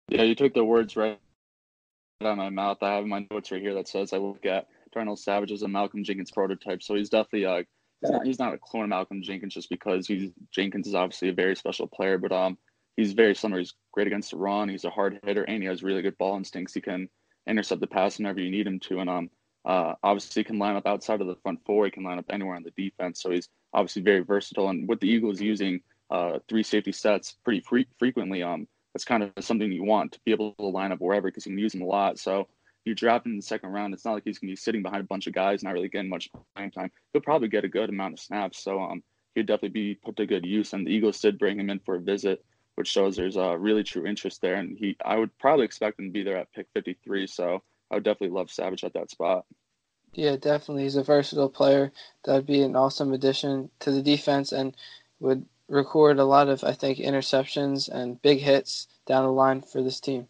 Yeah, 0.09 0.23
you 0.23 0.35
took 0.35 0.55
the 0.55 0.65
words 0.65 0.97
right 0.97 1.19
out 2.21 2.26
of 2.26 2.37
my 2.37 2.50
mouth. 2.50 2.78
I 2.83 2.95
have 2.95 3.07
my 3.07 3.26
notes 3.31 3.50
right 3.50 3.61
here 3.61 3.75
that 3.75 3.88
says 3.88 4.12
I 4.12 4.19
look 4.19 4.45
at 4.47 4.66
Darnell 4.93 5.16
Savage 5.16 5.50
is 5.50 5.62
a 5.62 5.69
Malcolm 5.69 6.04
Jenkins 6.04 6.31
prototype, 6.31 6.83
so 6.83 6.95
he's 6.95 7.11
definitely 7.11 7.47
uh 7.47 7.62
he's 8.00 8.11
not, 8.11 8.26
he's 8.26 8.38
not 8.38 8.54
a 8.54 8.59
clone 8.59 8.85
of 8.85 8.90
Malcolm 8.90 9.23
Jenkins 9.23 9.54
just 9.54 9.71
because 9.71 10.07
he's 10.07 10.31
Jenkins 10.52 10.87
is 10.87 10.95
obviously 10.95 11.28
a 11.28 11.35
very 11.35 11.57
special 11.57 11.87
player, 11.87 12.19
but 12.19 12.33
um 12.33 12.59
he's 12.97 13.12
very 13.12 13.35
similar. 13.35 13.61
He's 13.61 13.75
great 13.93 14.07
against 14.07 14.31
the 14.31 14.37
run. 14.37 14.69
He's 14.69 14.85
a 14.85 14.90
hard 14.90 15.19
hitter, 15.25 15.45
and 15.45 15.62
he 15.62 15.69
has 15.69 15.83
really 15.83 16.02
good 16.02 16.19
ball 16.19 16.37
instincts. 16.37 16.75
He 16.75 16.81
can 16.81 17.09
intercept 17.47 17.81
the 17.81 17.87
pass 17.87 18.19
whenever 18.19 18.40
you 18.40 18.50
need 18.50 18.66
him 18.66 18.81
to, 18.81 19.00
and 19.00 19.11
um 19.11 19.31
uh 19.64 19.94
obviously 20.02 20.44
can 20.44 20.59
line 20.59 20.76
up 20.76 20.87
outside 20.87 21.21
of 21.21 21.26
the 21.26 21.37
front 21.37 21.61
four. 21.64 21.85
He 21.85 21.90
can 21.90 22.04
line 22.04 22.18
up 22.18 22.26
anywhere 22.30 22.56
on 22.56 22.62
the 22.62 22.73
defense, 22.83 23.23
so 23.23 23.30
he's 23.30 23.49
obviously 23.73 24.02
very 24.02 24.21
versatile. 24.21 24.68
And 24.68 24.88
with 24.88 25.00
the 25.00 25.09
Eagles 25.09 25.40
using 25.40 25.80
uh 26.11 26.38
three 26.49 26.62
safety 26.62 26.92
sets 26.92 27.37
pretty 27.44 27.61
fre- 27.61 27.90
frequently, 27.99 28.42
um 28.42 28.66
that's 28.94 29.04
kind 29.04 29.23
of 29.23 29.33
something 29.40 29.71
you 29.73 29.85
want 29.85 30.12
to 30.12 30.21
be 30.25 30.30
able 30.30 30.52
to 30.54 30.66
line 30.66 30.92
up 30.92 31.00
wherever 31.00 31.28
because 31.28 31.47
you 31.47 31.52
can 31.52 31.59
use 31.59 31.73
them 31.73 31.83
a 31.83 31.87
lot. 31.87 32.18
So 32.18 32.49
you 32.85 32.94
draft 32.94 33.26
him 33.26 33.33
in 33.33 33.38
the 33.38 33.42
second 33.42 33.71
round, 33.71 33.92
it's 33.92 34.04
not 34.04 34.12
like 34.12 34.25
he's 34.25 34.38
going 34.38 34.49
to 34.49 34.52
be 34.52 34.56
sitting 34.56 34.83
behind 34.83 35.00
a 35.00 35.06
bunch 35.06 35.26
of 35.26 35.33
guys, 35.33 35.62
not 35.62 35.73
really 35.73 35.88
getting 35.88 36.11
much 36.11 36.30
playing 36.54 36.71
time. 36.71 36.90
He'll 37.12 37.23
probably 37.23 37.49
get 37.49 37.64
a 37.64 37.68
good 37.68 37.88
amount 37.88 38.14
of 38.14 38.21
snaps, 38.21 38.62
so 38.62 38.80
um, 38.80 39.02
he'd 39.35 39.47
definitely 39.47 39.71
be 39.71 39.94
put 39.94 40.16
to 40.16 40.26
good 40.26 40.44
use. 40.44 40.73
And 40.73 40.87
the 40.87 40.90
Eagles 40.90 41.21
did 41.21 41.38
bring 41.38 41.59
him 41.59 41.71
in 41.71 41.80
for 41.80 41.97
a 41.97 42.00
visit, 42.00 42.44
which 42.76 42.88
shows 42.88 43.16
there's 43.16 43.37
a 43.37 43.56
really 43.56 43.83
true 43.83 44.06
interest 44.06 44.40
there. 44.42 44.56
And 44.56 44.76
he, 44.78 44.97
I 45.04 45.16
would 45.16 45.37
probably 45.38 45.64
expect 45.64 45.99
him 45.99 46.06
to 46.06 46.12
be 46.12 46.23
there 46.23 46.37
at 46.37 46.52
pick 46.52 46.66
53. 46.75 47.26
So 47.26 47.62
I 47.94 47.98
would 47.98 48.02
definitely 48.02 48.36
love 48.36 48.50
Savage 48.50 48.82
at 48.82 48.94
that 48.94 49.08
spot. 49.08 49.44
Yeah, 50.14 50.34
definitely. 50.34 50.82
He's 50.82 50.96
a 50.96 51.04
versatile 51.04 51.48
player. 51.48 51.92
That 52.24 52.34
would 52.34 52.46
be 52.46 52.62
an 52.62 52.74
awesome 52.74 53.12
addition 53.12 53.70
to 53.80 53.92
the 53.92 54.02
defense 54.02 54.50
and 54.50 54.76
would 55.20 55.46
record 55.68 56.18
a 56.18 56.24
lot 56.24 56.48
of, 56.48 56.64
I 56.64 56.72
think, 56.72 56.98
interceptions 56.98 57.88
and 57.88 58.20
big 58.20 58.40
hits 58.40 58.88
down 59.06 59.22
the 59.22 59.30
line 59.30 59.62
for 59.62 59.80
this 59.80 60.00
team. 60.00 60.26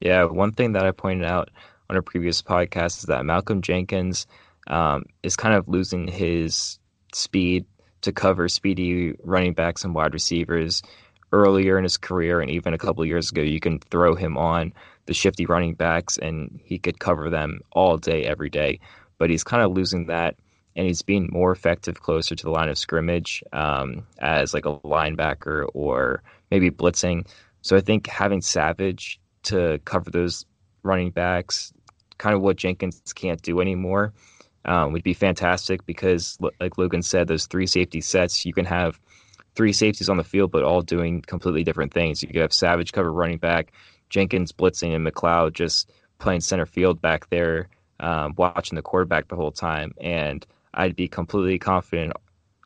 Yeah, 0.00 0.24
one 0.24 0.52
thing 0.52 0.72
that 0.72 0.84
I 0.84 0.90
pointed 0.90 1.24
out 1.24 1.48
on 1.88 1.96
a 1.96 2.02
previous 2.02 2.42
podcast 2.42 2.98
is 2.98 3.04
that 3.04 3.24
Malcolm 3.24 3.62
Jenkins 3.62 4.26
um, 4.66 5.04
is 5.22 5.34
kind 5.34 5.54
of 5.54 5.68
losing 5.68 6.06
his 6.08 6.78
speed 7.14 7.64
to 8.02 8.12
cover 8.12 8.50
speedy 8.50 9.14
running 9.24 9.54
backs 9.54 9.82
and 9.82 9.94
wide 9.94 10.12
receivers. 10.12 10.82
Earlier 11.32 11.76
in 11.76 11.84
his 11.84 11.96
career, 11.96 12.40
and 12.40 12.50
even 12.50 12.72
a 12.72 12.78
couple 12.78 13.04
years 13.04 13.30
ago, 13.30 13.42
you 13.42 13.60
can 13.60 13.78
throw 13.78 14.14
him 14.14 14.36
on 14.38 14.72
the 15.06 15.14
shifty 15.14 15.46
running 15.46 15.74
backs 15.74 16.18
and 16.18 16.60
he 16.64 16.78
could 16.78 16.98
cover 16.98 17.30
them 17.30 17.60
all 17.72 17.96
day, 17.96 18.24
every 18.24 18.50
day. 18.50 18.80
But 19.18 19.30
he's 19.30 19.44
kind 19.44 19.62
of 19.62 19.72
losing 19.72 20.06
that 20.06 20.36
and 20.76 20.86
he's 20.86 21.02
being 21.02 21.28
more 21.32 21.52
effective 21.52 22.02
closer 22.02 22.34
to 22.34 22.44
the 22.44 22.50
line 22.50 22.68
of 22.68 22.78
scrimmage 22.78 23.42
um, 23.52 24.06
as 24.18 24.52
like 24.52 24.66
a 24.66 24.76
linebacker 24.80 25.66
or 25.74 26.22
maybe 26.50 26.70
blitzing. 26.70 27.26
So 27.62 27.76
I 27.76 27.80
think 27.80 28.06
having 28.06 28.42
Savage 28.42 29.18
to 29.44 29.80
cover 29.84 30.10
those 30.10 30.44
running 30.82 31.10
backs, 31.10 31.72
kind 32.18 32.34
of 32.34 32.42
what 32.42 32.56
Jenkins 32.56 33.00
can't 33.14 33.40
do 33.42 33.60
anymore, 33.60 34.12
um, 34.66 34.92
would 34.92 35.02
be 35.02 35.14
fantastic 35.14 35.86
because, 35.86 36.38
like 36.60 36.76
Logan 36.76 37.02
said, 37.02 37.28
those 37.28 37.46
three 37.46 37.66
safety 37.66 38.00
sets, 38.00 38.44
you 38.44 38.52
can 38.52 38.64
have 38.64 39.00
three 39.56 39.72
safeties 39.72 40.08
on 40.08 40.18
the 40.18 40.24
field, 40.24 40.52
but 40.52 40.62
all 40.62 40.82
doing 40.82 41.22
completely 41.22 41.64
different 41.64 41.92
things. 41.92 42.22
You 42.22 42.28
could 42.28 42.42
have 42.42 42.52
Savage 42.52 42.92
cover 42.92 43.12
running 43.12 43.38
back, 43.38 43.72
Jenkins 44.10 44.52
blitzing, 44.52 44.94
and 44.94 45.04
McLeod 45.04 45.54
just 45.54 45.90
playing 46.18 46.40
center 46.40 46.66
field 46.66 47.00
back 47.00 47.28
there, 47.30 47.68
um, 48.00 48.34
watching 48.36 48.76
the 48.76 48.82
quarterback 48.82 49.28
the 49.28 49.36
whole 49.36 49.50
time. 49.50 49.92
And 50.00 50.46
I'd 50.74 50.94
be 50.94 51.08
completely 51.08 51.58
confident 51.58 52.12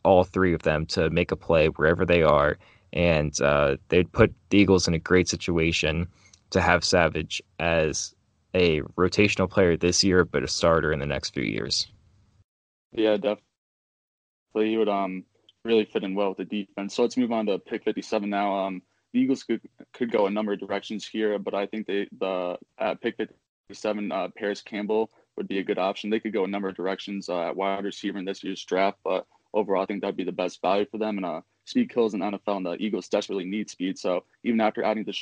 all 0.02 0.24
three 0.24 0.52
of 0.52 0.62
them 0.62 0.86
to 0.86 1.08
make 1.10 1.30
a 1.30 1.36
play 1.36 1.68
wherever 1.68 2.04
they 2.04 2.22
are. 2.22 2.58
And 2.92 3.40
uh, 3.40 3.76
they'd 3.88 4.10
put 4.10 4.34
the 4.50 4.58
Eagles 4.58 4.88
in 4.88 4.94
a 4.94 4.98
great 4.98 5.28
situation 5.28 6.08
to 6.50 6.60
have 6.60 6.84
Savage 6.84 7.40
as 7.60 8.14
a 8.52 8.80
rotational 8.98 9.48
player 9.48 9.76
this 9.76 10.02
year, 10.02 10.24
but 10.24 10.42
a 10.42 10.48
starter 10.48 10.92
in 10.92 10.98
the 10.98 11.06
next 11.06 11.30
few 11.30 11.44
years. 11.44 11.86
Yeah, 12.92 13.12
definitely. 13.12 13.44
He 14.54 14.76
would 14.76 14.88
um 14.88 15.24
really 15.64 15.84
fit 15.84 16.04
in 16.04 16.14
well 16.14 16.30
with 16.30 16.38
the 16.38 16.64
defense. 16.64 16.94
So 16.94 17.02
let's 17.02 17.16
move 17.16 17.32
on 17.32 17.46
to 17.46 17.58
pick 17.58 17.84
57 17.84 18.28
now. 18.28 18.66
Um, 18.66 18.82
the 19.12 19.20
Eagles 19.20 19.42
could 19.42 19.60
could 19.92 20.12
go 20.12 20.26
a 20.26 20.30
number 20.30 20.52
of 20.52 20.60
directions 20.60 21.06
here, 21.06 21.38
but 21.38 21.54
I 21.54 21.66
think 21.66 21.86
they 21.86 22.08
the 22.18 22.56
pick 23.02 23.16
57, 23.16 24.12
uh, 24.12 24.28
Parris 24.36 24.62
Campbell 24.62 25.10
would 25.36 25.48
be 25.48 25.58
a 25.58 25.64
good 25.64 25.78
option. 25.78 26.10
They 26.10 26.20
could 26.20 26.32
go 26.32 26.44
a 26.44 26.48
number 26.48 26.68
of 26.68 26.76
directions 26.76 27.28
uh, 27.28 27.48
at 27.48 27.56
wide 27.56 27.84
receiver 27.84 28.18
in 28.18 28.24
this 28.24 28.42
year's 28.42 28.64
draft, 28.64 28.98
but 29.04 29.26
overall, 29.54 29.82
I 29.82 29.86
think 29.86 30.00
that'd 30.00 30.16
be 30.16 30.24
the 30.24 30.32
best 30.32 30.60
value 30.60 30.86
for 30.90 30.98
them. 30.98 31.18
And 31.18 31.26
uh, 31.26 31.40
speed 31.64 31.92
kills 31.92 32.14
in 32.14 32.20
NFL, 32.20 32.56
and 32.58 32.66
the 32.66 32.74
Eagles 32.74 33.08
desperately 33.08 33.44
need 33.44 33.70
speed. 33.70 33.98
So 33.98 34.24
even 34.44 34.60
after 34.60 34.82
adding 34.82 35.04
the 35.04 35.14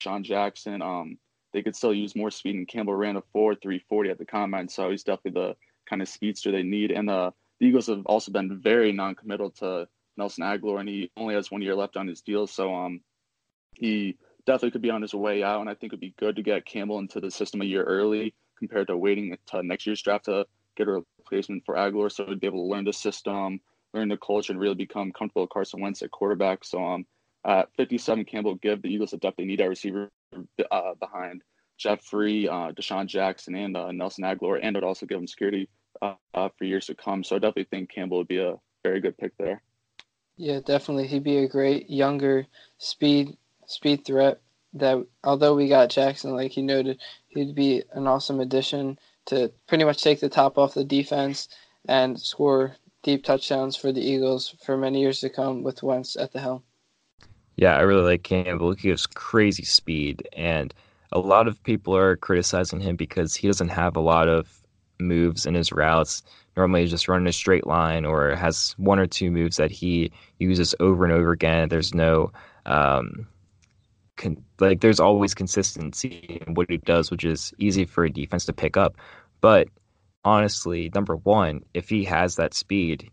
Sean 0.00 0.22
Jackson, 0.22 0.82
um, 0.82 1.18
they 1.52 1.62
could 1.62 1.76
still 1.76 1.94
use 1.94 2.14
more 2.14 2.30
speed. 2.30 2.56
And 2.56 2.68
Campbell 2.68 2.94
ran 2.94 3.16
a 3.16 3.22
4 3.32 3.54
340 3.54 4.10
at 4.10 4.18
the 4.18 4.26
combine, 4.26 4.68
so 4.68 4.90
he's 4.90 5.02
definitely 5.02 5.40
the 5.40 5.56
kind 5.88 6.02
of 6.02 6.08
speedster 6.08 6.52
they 6.52 6.62
need. 6.62 6.90
And 6.90 7.08
uh, 7.08 7.30
the 7.60 7.66
Eagles 7.66 7.86
have 7.88 8.06
also 8.06 8.32
been 8.32 8.60
very 8.60 8.92
non-committal 8.92 9.50
to 9.52 9.88
Nelson 10.16 10.44
Agholor, 10.44 10.80
and 10.80 10.88
he 10.88 11.10
only 11.16 11.34
has 11.34 11.50
one 11.50 11.62
year 11.62 11.74
left 11.74 11.96
on 11.96 12.06
his 12.06 12.20
deal, 12.20 12.46
so 12.46 12.74
um, 12.74 13.00
he 13.74 14.16
definitely 14.46 14.72
could 14.72 14.82
be 14.82 14.90
on 14.90 15.02
his 15.02 15.14
way 15.14 15.42
out. 15.42 15.60
And 15.60 15.70
I 15.70 15.74
think 15.74 15.92
it'd 15.92 16.00
be 16.00 16.14
good 16.18 16.36
to 16.36 16.42
get 16.42 16.66
Campbell 16.66 16.98
into 16.98 17.20
the 17.20 17.30
system 17.30 17.62
a 17.62 17.64
year 17.64 17.84
early 17.84 18.34
compared 18.58 18.88
to 18.88 18.96
waiting 18.96 19.36
to 19.46 19.62
next 19.62 19.86
year's 19.86 20.02
draft 20.02 20.24
to 20.24 20.46
get 20.76 20.88
a 20.88 21.02
replacement 21.18 21.64
for 21.64 21.74
Agholor, 21.74 22.10
so 22.10 22.26
he'd 22.26 22.40
be 22.40 22.46
able 22.46 22.64
to 22.64 22.70
learn 22.70 22.84
the 22.84 22.92
system, 22.92 23.60
learn 23.94 24.08
the 24.08 24.16
culture, 24.16 24.52
and 24.52 24.60
really 24.60 24.74
become 24.74 25.12
comfortable 25.12 25.42
with 25.42 25.50
Carson 25.50 25.80
Wentz 25.80 26.02
at 26.02 26.10
quarterback. 26.10 26.64
So 26.64 26.84
um, 26.84 27.06
at 27.44 27.68
57, 27.76 28.24
Campbell 28.24 28.56
give 28.56 28.82
the 28.82 28.88
Eagles 28.88 29.12
a 29.12 29.16
depth 29.16 29.36
they 29.36 29.44
need 29.44 29.60
at 29.60 29.68
receiver 29.68 30.10
uh, 30.70 30.94
behind 30.98 31.42
Jeffery, 31.76 32.48
uh, 32.48 32.72
DeSean 32.72 33.06
Jackson, 33.06 33.54
and 33.54 33.76
uh, 33.76 33.92
Nelson 33.92 34.24
Agholor, 34.24 34.58
and 34.60 34.76
it 34.76 34.82
would 34.82 34.86
also 34.86 35.06
give 35.06 35.18
them 35.18 35.26
security 35.26 35.68
uh, 36.02 36.14
uh, 36.34 36.48
for 36.56 36.64
years 36.64 36.86
to 36.86 36.94
come. 36.94 37.24
So 37.24 37.36
I 37.36 37.38
definitely 37.38 37.64
think 37.64 37.90
Campbell 37.90 38.18
would 38.18 38.28
be 38.28 38.38
a 38.38 38.56
very 38.82 39.00
good 39.00 39.16
pick 39.18 39.36
there. 39.38 39.62
Yeah, 40.36 40.60
definitely. 40.60 41.08
He'd 41.08 41.24
be 41.24 41.38
a 41.38 41.48
great 41.48 41.90
younger 41.90 42.46
speed 42.78 43.36
speed 43.66 44.04
threat. 44.04 44.40
That 44.74 45.04
although 45.24 45.54
we 45.54 45.68
got 45.68 45.90
Jackson, 45.90 46.32
like 46.34 46.52
he 46.52 46.62
noted, 46.62 47.00
he'd 47.28 47.54
be 47.54 47.82
an 47.92 48.06
awesome 48.06 48.40
addition 48.40 48.98
to 49.26 49.50
pretty 49.66 49.84
much 49.84 50.02
take 50.02 50.20
the 50.20 50.28
top 50.28 50.58
off 50.58 50.74
the 50.74 50.84
defense 50.84 51.48
and 51.88 52.20
score 52.20 52.76
deep 53.02 53.24
touchdowns 53.24 53.76
for 53.76 53.92
the 53.92 54.00
Eagles 54.00 54.54
for 54.64 54.76
many 54.76 55.00
years 55.00 55.20
to 55.20 55.30
come 55.30 55.62
with 55.62 55.82
Wentz 55.82 56.16
at 56.16 56.32
the 56.32 56.40
helm. 56.40 56.62
Yeah, 57.56 57.76
I 57.76 57.80
really 57.80 58.02
like 58.02 58.22
Campbell. 58.22 58.74
He 58.74 58.88
has 58.90 59.06
crazy 59.06 59.64
speed, 59.64 60.28
and 60.34 60.72
a 61.10 61.18
lot 61.18 61.48
of 61.48 61.62
people 61.64 61.96
are 61.96 62.16
criticizing 62.16 62.80
him 62.80 62.94
because 62.96 63.34
he 63.34 63.48
doesn't 63.48 63.68
have 63.68 63.96
a 63.96 64.00
lot 64.00 64.28
of 64.28 64.57
moves 65.00 65.46
in 65.46 65.54
his 65.54 65.72
routes. 65.72 66.22
Normally, 66.56 66.82
he's 66.82 66.90
just 66.90 67.08
running 67.08 67.26
a 67.26 67.32
straight 67.32 67.66
line 67.66 68.04
or 68.04 68.34
has 68.34 68.74
one 68.78 68.98
or 68.98 69.06
two 69.06 69.30
moves 69.30 69.56
that 69.56 69.70
he 69.70 70.12
uses 70.38 70.74
over 70.80 71.04
and 71.04 71.12
over 71.12 71.32
again. 71.32 71.68
There's 71.68 71.94
no 71.94 72.32
um, 72.66 73.26
con- 74.16 74.44
like 74.60 74.80
there's 74.80 75.00
always 75.00 75.34
consistency 75.34 76.42
in 76.46 76.54
what 76.54 76.70
he 76.70 76.78
does, 76.78 77.10
which 77.10 77.24
is 77.24 77.52
easy 77.58 77.84
for 77.84 78.04
a 78.04 78.10
defense 78.10 78.44
to 78.46 78.52
pick 78.52 78.76
up. 78.76 78.96
But 79.40 79.68
honestly, 80.24 80.90
number 80.94 81.16
one, 81.16 81.64
if 81.74 81.88
he 81.88 82.04
has 82.04 82.36
that 82.36 82.54
speed, 82.54 83.10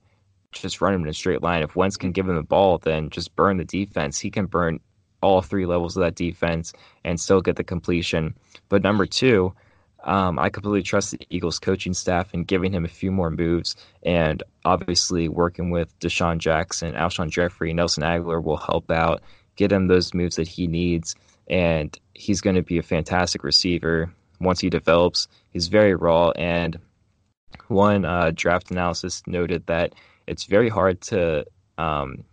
just 0.51 0.82
run 0.82 0.94
him 0.94 1.04
in 1.04 1.08
a 1.10 1.13
straight 1.13 1.44
line. 1.44 1.63
If 1.63 1.75
Wentz 1.75 1.98
can 1.98 2.12
give 2.12 2.27
him 2.27 2.36
the 2.36 2.44
ball, 2.44 2.77
then 2.80 3.10
just 3.10 3.36
burn 3.36 3.58
the 3.58 3.65
defense. 3.65 4.20
He 4.20 4.32
can 4.32 4.46
burn 4.46 4.80
all 5.22 5.42
three 5.42 5.65
levels 5.65 5.96
of 5.96 6.01
that 6.01 6.15
defense 6.15 6.74
and 7.04 7.20
still 7.20 7.42
get 7.42 7.56
the 7.56 7.63
completion. 7.63 8.36
But 8.70 8.84
number 8.84 9.06
two, 9.06 9.54
um, 10.06 10.38
I 10.38 10.50
completely 10.50 10.84
trust 10.84 11.12
the 11.12 11.20
Eagles 11.30 11.60
coaching 11.60 11.94
staff 11.94 12.34
in 12.34 12.44
giving 12.44 12.72
him 12.72 12.86
a 12.86 12.90
few 12.90 13.12
more 13.12 13.32
moves. 13.32 13.76
And 14.04 14.44
obviously, 14.64 15.28
working 15.28 15.72
with 15.72 15.98
DeSean 16.00 16.38
Jackson, 16.38 16.94
Alshon 16.94 17.30
Jeffery, 17.30 17.74
Nelson 17.74 18.04
Agholor 18.04 18.44
will 18.44 18.58
help 18.58 18.90
out, 18.92 19.22
get 19.56 19.72
him 19.72 19.88
those 19.88 20.14
moves 20.14 20.36
that 20.36 20.48
he 20.48 20.68
needs. 20.68 21.16
And 21.48 21.98
he's 22.14 22.42
going 22.42 22.56
to 22.56 22.62
be 22.62 22.78
a 22.78 22.84
fantastic 22.84 23.44
receiver 23.44 24.14
once 24.40 24.60
he 24.60 24.70
develops. 24.70 25.28
He's 25.52 25.68
very 25.68 25.96
raw. 25.96 26.30
And 26.32 26.80
one 27.68 28.06
uh, 28.06 28.32
draft 28.34 28.70
analysis 28.70 29.24
noted 29.26 29.66
that 29.66 29.94
it's 30.28 30.44
very 30.44 30.70
hard 30.70 31.02
to 31.02 31.46
um, 31.78 32.24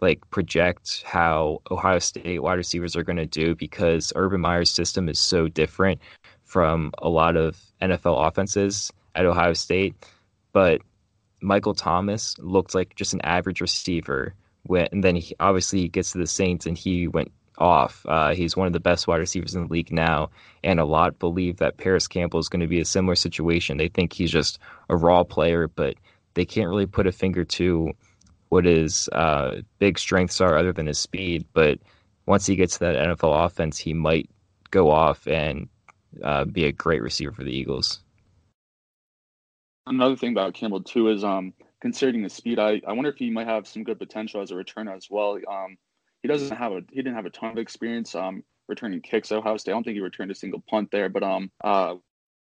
like 0.00 0.28
project 0.30 1.02
how 1.06 1.60
Ohio 1.70 1.98
State 1.98 2.42
wide 2.42 2.54
receivers 2.54 2.96
are 2.96 3.02
going 3.02 3.16
to 3.16 3.26
do 3.26 3.54
because 3.54 4.12
Urban 4.16 4.40
Meyer's 4.40 4.70
system 4.70 5.08
is 5.08 5.18
so 5.18 5.48
different 5.48 6.00
from 6.50 6.90
a 6.98 7.08
lot 7.08 7.36
of 7.36 7.56
NFL 7.80 8.26
offenses 8.26 8.92
at 9.14 9.24
Ohio 9.24 9.52
State. 9.52 9.94
But 10.52 10.80
Michael 11.40 11.74
Thomas 11.74 12.36
looked 12.38 12.74
like 12.74 12.96
just 12.96 13.14
an 13.14 13.20
average 13.22 13.60
receiver. 13.60 14.34
When, 14.64 14.88
and 14.90 15.04
then 15.04 15.14
he 15.14 15.36
obviously 15.38 15.82
he 15.82 15.88
gets 15.88 16.10
to 16.12 16.18
the 16.18 16.26
Saints 16.26 16.66
and 16.66 16.76
he 16.76 17.06
went 17.06 17.30
off. 17.56 18.04
Uh, 18.08 18.34
he's 18.34 18.56
one 18.56 18.66
of 18.66 18.72
the 18.72 18.80
best 18.80 19.06
wide 19.06 19.20
receivers 19.20 19.54
in 19.54 19.62
the 19.62 19.72
league 19.72 19.92
now, 19.92 20.30
and 20.64 20.80
a 20.80 20.84
lot 20.84 21.20
believe 21.20 21.58
that 21.58 21.76
Parris 21.76 22.08
Campbell 22.08 22.40
is 22.40 22.48
going 22.48 22.60
to 22.60 22.66
be 22.66 22.80
a 22.80 22.84
similar 22.84 23.14
situation. 23.14 23.76
They 23.76 23.88
think 23.88 24.12
he's 24.12 24.32
just 24.32 24.58
a 24.88 24.96
raw 24.96 25.22
player, 25.22 25.68
but 25.68 25.94
they 26.34 26.44
can't 26.44 26.68
really 26.68 26.86
put 26.86 27.06
a 27.06 27.12
finger 27.12 27.44
to 27.44 27.92
what 28.48 28.64
his 28.64 29.08
uh, 29.12 29.60
big 29.78 30.00
strengths 30.00 30.40
are 30.40 30.58
other 30.58 30.72
than 30.72 30.88
his 30.88 30.98
speed. 30.98 31.46
But 31.52 31.78
once 32.26 32.44
he 32.44 32.56
gets 32.56 32.74
to 32.74 32.80
that 32.80 32.96
NFL 32.96 33.46
offense, 33.46 33.78
he 33.78 33.94
might 33.94 34.28
go 34.70 34.90
off 34.90 35.28
and 35.28 35.68
uh, 36.22 36.44
be 36.44 36.66
a 36.66 36.72
great 36.72 37.02
receiver 37.02 37.32
for 37.32 37.44
the 37.44 37.52
Eagles. 37.52 38.00
Another 39.86 40.16
thing 40.16 40.32
about 40.32 40.54
Campbell 40.54 40.82
too 40.82 41.08
is 41.08 41.24
um, 41.24 41.52
considering 41.80 42.22
the 42.22 42.30
speed. 42.30 42.58
I, 42.58 42.80
I 42.86 42.92
wonder 42.92 43.10
if 43.10 43.16
he 43.16 43.30
might 43.30 43.46
have 43.46 43.66
some 43.66 43.84
good 43.84 43.98
potential 43.98 44.40
as 44.40 44.50
a 44.50 44.54
returner 44.54 44.96
as 44.96 45.08
well. 45.10 45.38
Um, 45.48 45.76
he 46.22 46.28
doesn't 46.28 46.56
have 46.56 46.72
a 46.72 46.82
he 46.90 46.96
didn't 46.96 47.14
have 47.14 47.26
a 47.26 47.30
ton 47.30 47.52
of 47.52 47.58
experience 47.58 48.14
um, 48.14 48.44
returning 48.68 49.00
kicks 49.00 49.32
at 49.32 49.38
Ohio 49.38 49.56
State. 49.56 49.72
I 49.72 49.74
don't 49.74 49.84
think 49.84 49.94
he 49.94 50.00
returned 50.00 50.30
a 50.30 50.34
single 50.34 50.62
punt 50.68 50.90
there, 50.90 51.08
but 51.08 51.22
um, 51.22 51.50
uh, 51.64 51.94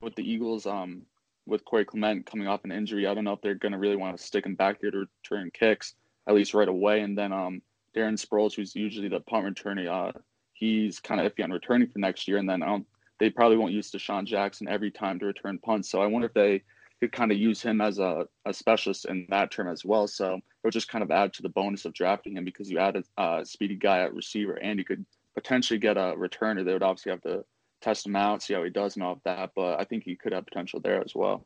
with 0.01 0.15
the 0.15 0.29
Eagles 0.29 0.65
um, 0.65 1.03
with 1.45 1.65
Corey 1.65 1.85
Clement 1.85 2.25
coming 2.25 2.47
off 2.47 2.63
an 2.65 2.71
injury, 2.71 3.07
I 3.07 3.13
don't 3.13 3.23
know 3.23 3.33
if 3.33 3.41
they're 3.41 3.55
going 3.55 3.71
to 3.71 3.77
really 3.77 3.95
want 3.95 4.17
to 4.17 4.23
stick 4.23 4.45
him 4.45 4.55
back 4.55 4.81
there 4.81 4.91
to 4.91 5.07
return 5.23 5.51
kicks 5.53 5.95
at 6.27 6.35
least 6.35 6.53
right 6.53 6.67
away. 6.67 7.01
And 7.01 7.17
then 7.17 7.31
um, 7.33 7.61
Darren 7.95 8.23
Sproles, 8.23 8.55
who's 8.55 8.75
usually 8.75 9.09
the 9.09 9.19
punt 9.21 9.45
returner, 9.45 9.87
uh, 9.87 10.11
he's 10.53 10.99
kind 10.99 11.19
of 11.19 11.31
iffy 11.31 11.43
on 11.43 11.51
returning 11.51 11.87
for 11.89 11.99
next 11.99 12.27
year. 12.27 12.37
And 12.37 12.49
then 12.49 12.61
I 12.61 12.67
don't, 12.67 12.87
they 13.21 13.29
probably 13.29 13.55
won't 13.55 13.71
use 13.71 13.91
DeSean 13.91 14.25
Jackson 14.25 14.67
every 14.67 14.89
time 14.89 15.19
to 15.19 15.27
return 15.27 15.59
punts. 15.59 15.87
So 15.89 16.01
I 16.01 16.07
wonder 16.07 16.25
if 16.25 16.33
they 16.33 16.63
could 16.99 17.11
kind 17.11 17.31
of 17.31 17.37
use 17.37 17.61
him 17.61 17.79
as 17.79 17.99
a, 17.99 18.27
a 18.47 18.53
specialist 18.53 19.05
in 19.05 19.27
that 19.29 19.51
term 19.51 19.67
as 19.67 19.85
well. 19.85 20.07
So 20.07 20.37
it 20.37 20.43
would 20.63 20.73
just 20.73 20.89
kind 20.89 21.03
of 21.03 21.11
add 21.11 21.31
to 21.33 21.43
the 21.43 21.49
bonus 21.49 21.85
of 21.85 21.93
drafting 21.93 22.35
him 22.35 22.45
because 22.45 22.71
you 22.71 22.79
add 22.79 22.95
a, 22.95 23.21
a 23.23 23.45
speedy 23.45 23.75
guy 23.75 23.99
at 23.99 24.15
receiver 24.15 24.53
and 24.53 24.79
you 24.79 24.85
could 24.85 25.05
potentially 25.35 25.77
get 25.77 25.97
a 25.97 26.15
returner. 26.17 26.65
They 26.65 26.73
would 26.73 26.81
obviously 26.81 27.11
have 27.11 27.21
to 27.21 27.45
test 27.79 28.07
him 28.07 28.15
out, 28.15 28.41
see 28.41 28.55
how 28.55 28.63
he 28.63 28.71
does 28.71 28.95
and 28.95 29.03
all 29.03 29.13
of 29.13 29.23
that. 29.23 29.51
But 29.55 29.79
I 29.79 29.83
think 29.83 30.03
he 30.03 30.15
could 30.15 30.33
have 30.33 30.47
potential 30.47 30.79
there 30.79 31.03
as 31.03 31.13
well. 31.13 31.45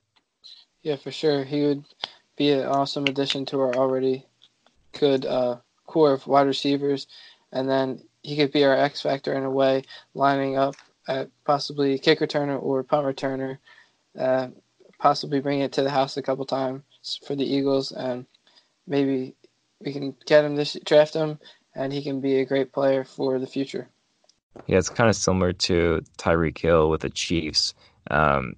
Yeah, 0.82 0.96
for 0.96 1.12
sure. 1.12 1.44
He 1.44 1.66
would 1.66 1.84
be 2.38 2.52
an 2.52 2.68
awesome 2.68 3.04
addition 3.04 3.46
to 3.48 3.60
our 3.60 3.76
already 3.76 4.26
good 4.98 5.26
uh, 5.26 5.58
core 5.88 6.14
of 6.14 6.26
wide 6.26 6.48
receivers. 6.48 7.08
And 7.52 7.70
then 7.70 8.02
he 8.24 8.38
could 8.38 8.54
be 8.54 8.64
our 8.64 8.76
X 8.76 9.02
factor 9.02 9.34
in 9.34 9.44
a 9.44 9.52
way, 9.52 9.84
lining 10.14 10.58
up 10.58 10.76
at 11.08 11.30
possibly 11.44 12.00
kick 12.00 12.20
returner 12.20 12.62
or 12.62 12.84
punt 12.84 13.06
returner, 13.06 13.58
uh, 14.20 14.48
possibly 15.00 15.40
bring 15.40 15.60
it 15.60 15.74
to 15.74 15.84
the 15.84 15.90
house 15.90 16.18
a 16.18 16.22
couple 16.22 16.46
times 16.46 17.20
for 17.26 17.36
the 17.36 17.46
Eagles, 17.46 17.92
and 17.92 18.26
maybe 18.88 19.36
we 19.80 19.94
can 19.94 20.16
get 20.26 20.46
him 20.46 20.56
this 20.56 20.78
draft 20.86 21.14
him, 21.14 21.40
and 21.76 21.92
he 21.94 22.02
can 22.02 22.22
be 22.22 22.40
a 22.40 22.46
great 22.46 22.72
player 22.72 23.04
for 23.04 23.40
the 23.40 23.48
future. 23.48 23.90
Yeah, 24.68 24.78
it's 24.78 24.90
kind 24.90 25.10
of 25.10 25.16
similar 25.16 25.54
to 25.54 26.02
Tyreek 26.18 26.58
Hill 26.58 26.90
with 26.90 27.02
the 27.02 27.10
Chiefs. 27.10 27.74
Um, 28.10 28.56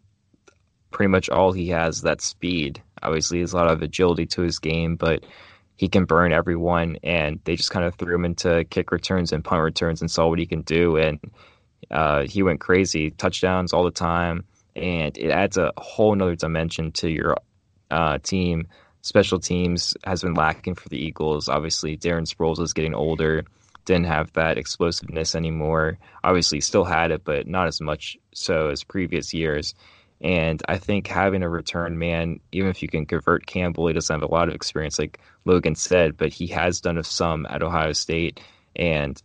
pretty 0.92 1.10
much 1.10 1.30
all 1.30 1.52
he 1.52 1.70
has 1.70 2.02
that 2.02 2.22
speed. 2.22 2.82
Obviously, 3.04 3.40
there's 3.40 3.54
a 3.54 3.58
lot 3.58 3.68
of 3.68 3.82
agility 3.82 4.26
to 4.28 4.42
his 4.42 4.60
game, 4.60 4.96
but 4.96 5.26
he 5.76 5.88
can 5.88 6.06
burn 6.06 6.32
everyone. 6.32 6.98
And 7.04 7.40
they 7.44 7.56
just 7.56 7.72
kind 7.72 7.86
of 7.86 7.96
threw 7.96 8.16
him 8.16 8.26
into 8.26 8.64
kick 8.66 8.92
returns 8.92 9.32
and 9.32 9.44
punt 9.44 9.62
returns 9.62 10.02
and 10.02 10.10
saw 10.10 10.28
what 10.28 10.40
he 10.40 10.46
can 10.46 10.62
do. 10.62 10.98
And 10.98 11.20
uh, 11.92 12.24
he 12.24 12.44
went 12.44 12.60
crazy, 12.60 13.12
touchdowns 13.12 13.74
all 13.74 13.84
the 13.84 13.92
time, 13.92 14.46
and 14.76 15.18
it 15.18 15.32
adds 15.32 15.58
a 15.58 15.72
whole 15.78 16.16
nother 16.16 16.36
dimension 16.36 16.92
to 16.94 17.10
your 17.10 17.38
uh, 17.92 18.18
team. 18.20 18.68
Special 19.02 19.40
teams 19.40 19.96
has 20.04 20.22
been 20.22 20.34
lacking 20.34 20.76
for 20.76 20.90
the 20.90 20.98
Eagles. 20.98 21.48
Obviously, 21.48 21.98
Darren 21.98 22.28
Sproles 22.28 22.60
is 22.60 22.74
getting 22.74 22.94
older, 22.94 23.46
didn't 23.86 24.08
have 24.08 24.34
that 24.34 24.58
explosiveness 24.58 25.34
anymore. 25.34 25.98
Obviously, 26.24 26.60
still 26.60 26.84
had 26.84 27.12
it, 27.12 27.24
but 27.24 27.48
not 27.48 27.68
as 27.68 27.80
much 27.80 28.18
so 28.34 28.68
as 28.68 28.84
previous 28.84 29.34
years. 29.34 29.74
And 30.20 30.62
I 30.68 30.78
think 30.78 31.08
having 31.08 31.44
a 31.44 31.50
return 31.50 31.98
man, 31.98 32.40
even 32.52 32.70
if 32.70 32.82
you 32.82 32.90
can 32.90 33.06
convert 33.06 33.46
Campbell, 33.46 33.88
he 33.88 33.94
doesn't 33.94 34.14
have 34.14 34.28
a 34.28 34.34
lot 34.34 34.48
of 34.50 34.56
experience, 34.56 34.98
like 34.98 35.20
Logan 35.46 35.76
said, 35.76 36.18
but 36.18 36.34
he 36.34 36.48
has 36.48 36.82
done 36.82 37.02
some 37.04 37.46
at 37.50 37.64
Ohio 37.64 37.94
State. 37.94 38.40
And 38.76 39.22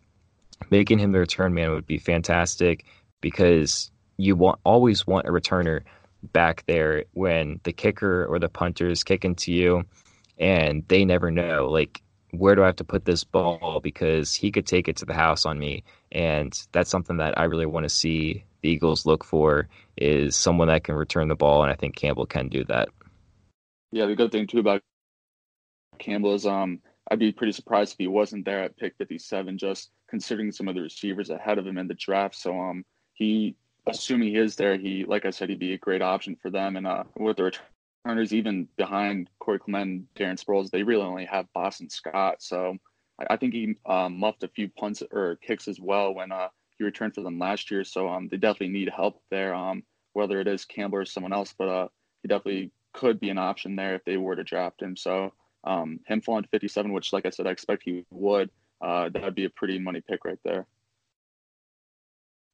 making 0.70 0.98
him 0.98 1.12
the 1.12 1.18
return 1.18 1.54
man 1.54 1.70
would 1.70 1.86
be 1.86 1.98
fantastic 1.98 2.84
because 3.20 3.90
you 4.16 4.36
want 4.36 4.58
always 4.64 5.06
want 5.06 5.26
a 5.26 5.30
returner 5.30 5.82
back 6.22 6.64
there 6.66 7.04
when 7.12 7.60
the 7.64 7.72
kicker 7.72 8.26
or 8.26 8.38
the 8.38 8.48
punter 8.48 8.88
is 8.88 9.02
kicking 9.02 9.34
to 9.34 9.52
you 9.52 9.84
and 10.38 10.84
they 10.88 11.04
never 11.04 11.30
know 11.30 11.68
like 11.68 12.02
where 12.30 12.54
do 12.54 12.62
I 12.62 12.66
have 12.66 12.76
to 12.76 12.84
put 12.84 13.04
this 13.04 13.24
ball 13.24 13.80
because 13.82 14.34
he 14.34 14.50
could 14.50 14.66
take 14.66 14.88
it 14.88 14.96
to 14.96 15.04
the 15.04 15.14
house 15.14 15.44
on 15.44 15.58
me 15.58 15.84
and 16.10 16.58
that's 16.72 16.90
something 16.90 17.18
that 17.18 17.38
I 17.38 17.44
really 17.44 17.66
want 17.66 17.84
to 17.84 17.90
see 17.90 18.44
the 18.62 18.70
Eagles 18.70 19.04
look 19.04 19.24
for 19.24 19.68
is 19.96 20.34
someone 20.36 20.68
that 20.68 20.84
can 20.84 20.94
return 20.94 21.28
the 21.28 21.34
ball 21.34 21.62
and 21.62 21.70
I 21.70 21.74
think 21.74 21.96
Campbell 21.96 22.26
can 22.26 22.48
do 22.48 22.64
that. 22.64 22.88
Yeah, 23.90 24.06
the 24.06 24.14
good 24.14 24.32
thing 24.32 24.46
too 24.46 24.60
about 24.60 24.82
Campbell 25.98 26.34
is 26.34 26.46
um 26.46 26.80
I'd 27.12 27.18
be 27.18 27.30
pretty 27.30 27.52
surprised 27.52 27.92
if 27.92 27.98
he 27.98 28.06
wasn't 28.06 28.46
there 28.46 28.62
at 28.62 28.78
pick 28.78 28.94
57 28.96 29.58
just 29.58 29.90
considering 30.08 30.50
some 30.50 30.66
of 30.66 30.74
the 30.74 30.80
receivers 30.80 31.28
ahead 31.28 31.58
of 31.58 31.66
him 31.66 31.76
in 31.76 31.86
the 31.86 31.92
draft. 31.92 32.34
So 32.34 32.58
um 32.58 32.86
he 33.12 33.54
assuming 33.86 34.28
he 34.28 34.36
is 34.36 34.56
there, 34.56 34.78
he 34.78 35.04
like 35.04 35.26
I 35.26 35.30
said, 35.30 35.50
he'd 35.50 35.58
be 35.58 35.74
a 35.74 35.78
great 35.78 36.00
option 36.00 36.36
for 36.40 36.48
them. 36.48 36.76
And 36.76 36.86
uh, 36.86 37.04
with 37.18 37.36
the 37.36 37.52
returners, 38.04 38.32
even 38.32 38.66
behind 38.78 39.28
Corey 39.40 39.58
Clement 39.58 39.90
and 39.90 40.06
Darren 40.14 40.42
Sproles, 40.42 40.70
they 40.70 40.82
really 40.82 41.02
only 41.02 41.26
have 41.26 41.52
Boston 41.52 41.90
Scott. 41.90 42.42
So 42.42 42.78
I, 43.20 43.34
I 43.34 43.36
think 43.36 43.52
he 43.52 43.74
um, 43.84 44.18
muffed 44.18 44.42
a 44.42 44.48
few 44.48 44.70
punts 44.70 45.02
or 45.12 45.36
kicks 45.36 45.68
as 45.68 45.78
well 45.78 46.14
when 46.14 46.32
uh, 46.32 46.48
he 46.78 46.84
returned 46.84 47.14
for 47.14 47.20
them 47.20 47.38
last 47.38 47.70
year. 47.70 47.84
So 47.84 48.08
um, 48.08 48.28
they 48.28 48.38
definitely 48.38 48.70
need 48.70 48.88
help 48.88 49.20
there, 49.30 49.54
um, 49.54 49.82
whether 50.14 50.40
it 50.40 50.48
is 50.48 50.64
Campbell 50.64 51.00
or 51.00 51.04
someone 51.04 51.34
else. 51.34 51.54
But 51.56 51.68
uh, 51.68 51.88
he 52.22 52.28
definitely 52.28 52.70
could 52.94 53.20
be 53.20 53.28
an 53.28 53.36
option 53.36 53.76
there 53.76 53.96
if 53.96 54.04
they 54.06 54.16
were 54.16 54.36
to 54.36 54.44
draft 54.44 54.80
him. 54.80 54.96
So 54.96 55.34
um, 55.64 56.00
him 56.06 56.20
falling 56.20 56.42
to 56.42 56.48
57, 56.48 56.92
which, 56.92 57.12
like 57.12 57.26
I 57.26 57.30
said, 57.30 57.46
I 57.46 57.50
expect 57.50 57.82
he 57.84 58.04
would. 58.10 58.50
Uh, 58.80 59.08
that 59.10 59.22
would 59.22 59.34
be 59.34 59.44
a 59.44 59.50
pretty 59.50 59.78
money 59.78 60.02
pick 60.06 60.24
right 60.24 60.38
there. 60.44 60.66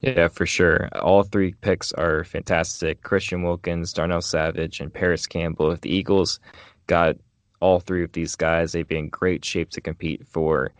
Yeah, 0.00 0.29
for 0.29 0.47
sure. 0.47 0.88
All 1.00 1.25
three 1.25 1.55
picks 1.55 1.93
are 1.93 2.23
fantastic. 2.23 3.03
Christian 3.03 3.43
Wilkins, 3.43 3.93
Darnell 3.93 4.21
Savage, 4.21 4.81
and 4.81 4.93
Parris 4.93 5.27
Campbell. 5.27 5.73
If 5.73 5.81
the 5.81 5.91
Eagles 5.91 6.38
got 6.87 7.17
all 7.61 7.81
three 7.81 8.05
of 8.05 8.12
these 8.12 8.37
guys, 8.37 8.73
they'd 8.73 8.87
be 8.87 8.99
in 8.99 9.09
great 9.09 9.45
shape 9.45 9.71
to 9.71 9.81
compete 9.81 10.25
for 10.27 10.71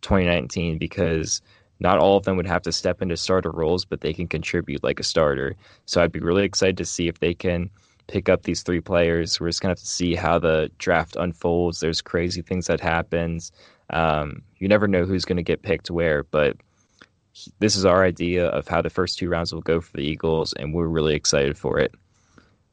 2019 0.00 0.78
because 0.78 1.42
not 1.80 1.98
all 1.98 2.16
of 2.16 2.24
them 2.24 2.36
would 2.36 2.46
have 2.46 2.62
to 2.62 2.72
step 2.72 3.02
into 3.02 3.16
starter 3.16 3.50
roles, 3.50 3.84
but 3.84 4.00
they 4.00 4.14
can 4.14 4.28
contribute 4.28 4.82
like 4.82 5.00
a 5.00 5.04
starter. 5.04 5.54
So 5.84 6.00
I'd 6.00 6.12
be 6.12 6.20
really 6.20 6.44
excited 6.44 6.78
to 6.78 6.86
see 6.86 7.08
if 7.08 7.18
they 7.18 7.34
can 7.34 7.68
pick 8.06 8.28
up 8.28 8.42
these 8.42 8.62
three 8.62 8.80
players. 8.80 9.40
We're 9.40 9.48
just 9.48 9.60
gonna 9.60 9.72
have 9.72 9.78
to 9.78 9.86
see 9.86 10.14
how 10.14 10.38
the 10.38 10.70
draft 10.78 11.16
unfolds. 11.16 11.80
There's 11.80 12.00
crazy 12.00 12.42
things 12.42 12.66
that 12.66 12.80
happens. 12.80 13.52
Um, 13.92 14.42
you 14.56 14.68
never 14.68 14.88
know 14.88 15.04
who's 15.04 15.24
going 15.24 15.36
to 15.36 15.42
get 15.42 15.62
picked 15.62 15.90
where, 15.90 16.24
but 16.24 16.56
this 17.58 17.76
is 17.76 17.84
our 17.84 18.04
idea 18.04 18.46
of 18.46 18.68
how 18.68 18.82
the 18.82 18.90
first 18.90 19.18
two 19.18 19.28
rounds 19.28 19.52
will 19.52 19.60
go 19.60 19.80
for 19.80 19.92
the 19.96 20.02
Eagles, 20.02 20.52
and 20.54 20.74
we're 20.74 20.86
really 20.86 21.14
excited 21.14 21.56
for 21.56 21.78
it. 21.78 21.94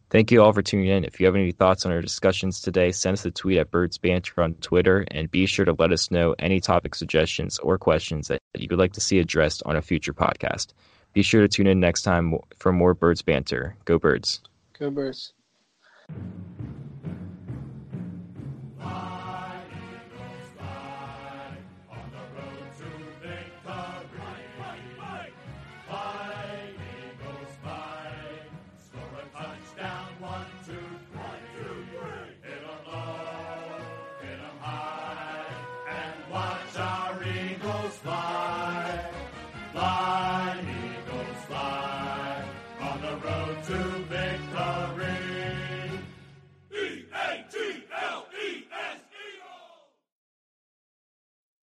Thank 0.10 0.32
you 0.32 0.42
all 0.42 0.54
for 0.54 0.64
tuning 0.64 0.88
in. 0.88 1.04
If 1.04 1.20
you 1.20 1.28
have 1.28 1.36
any 1.36 1.52
thoughts 1.52 1.86
on 1.86 1.92
our 1.92 2.02
discussions 2.02 2.62
today, 2.62 2.92
send 2.92 3.14
us 3.14 3.26
a 3.26 3.32
tweet 3.32 3.60
at 3.60 3.70
Birds 3.70 3.98
Banter 4.00 4.42
on 4.42 4.56
Twitter, 4.56 5.06
and 5.12 5.30
be 5.30 5.46
sure 5.46 5.66
to 5.66 5.76
let 5.78 5.92
us 5.92 6.10
know 6.10 6.36
any 6.40 6.60
topic 6.60 6.96
suggestions 6.96 7.60
or 7.60 7.78
questions 7.78 8.28
that 8.28 8.40
you 8.58 8.68
would 8.72 8.80
like 8.80 8.94
to 8.94 9.02
see 9.02 9.20
addressed 9.20 9.62
on 9.66 9.76
a 9.76 9.82
future 9.82 10.14
podcast. 10.14 10.74
Be 11.14 11.22
sure 11.22 11.42
to 11.42 11.48
tune 11.48 11.68
in 11.68 11.80
next 11.80 12.04
time 12.04 12.36
for 12.58 12.72
more 12.72 12.94
Birds 12.94 13.22
Banter. 13.22 13.76
Go 13.86 14.00
Birds. 14.00 14.42
Birds. 14.80 15.34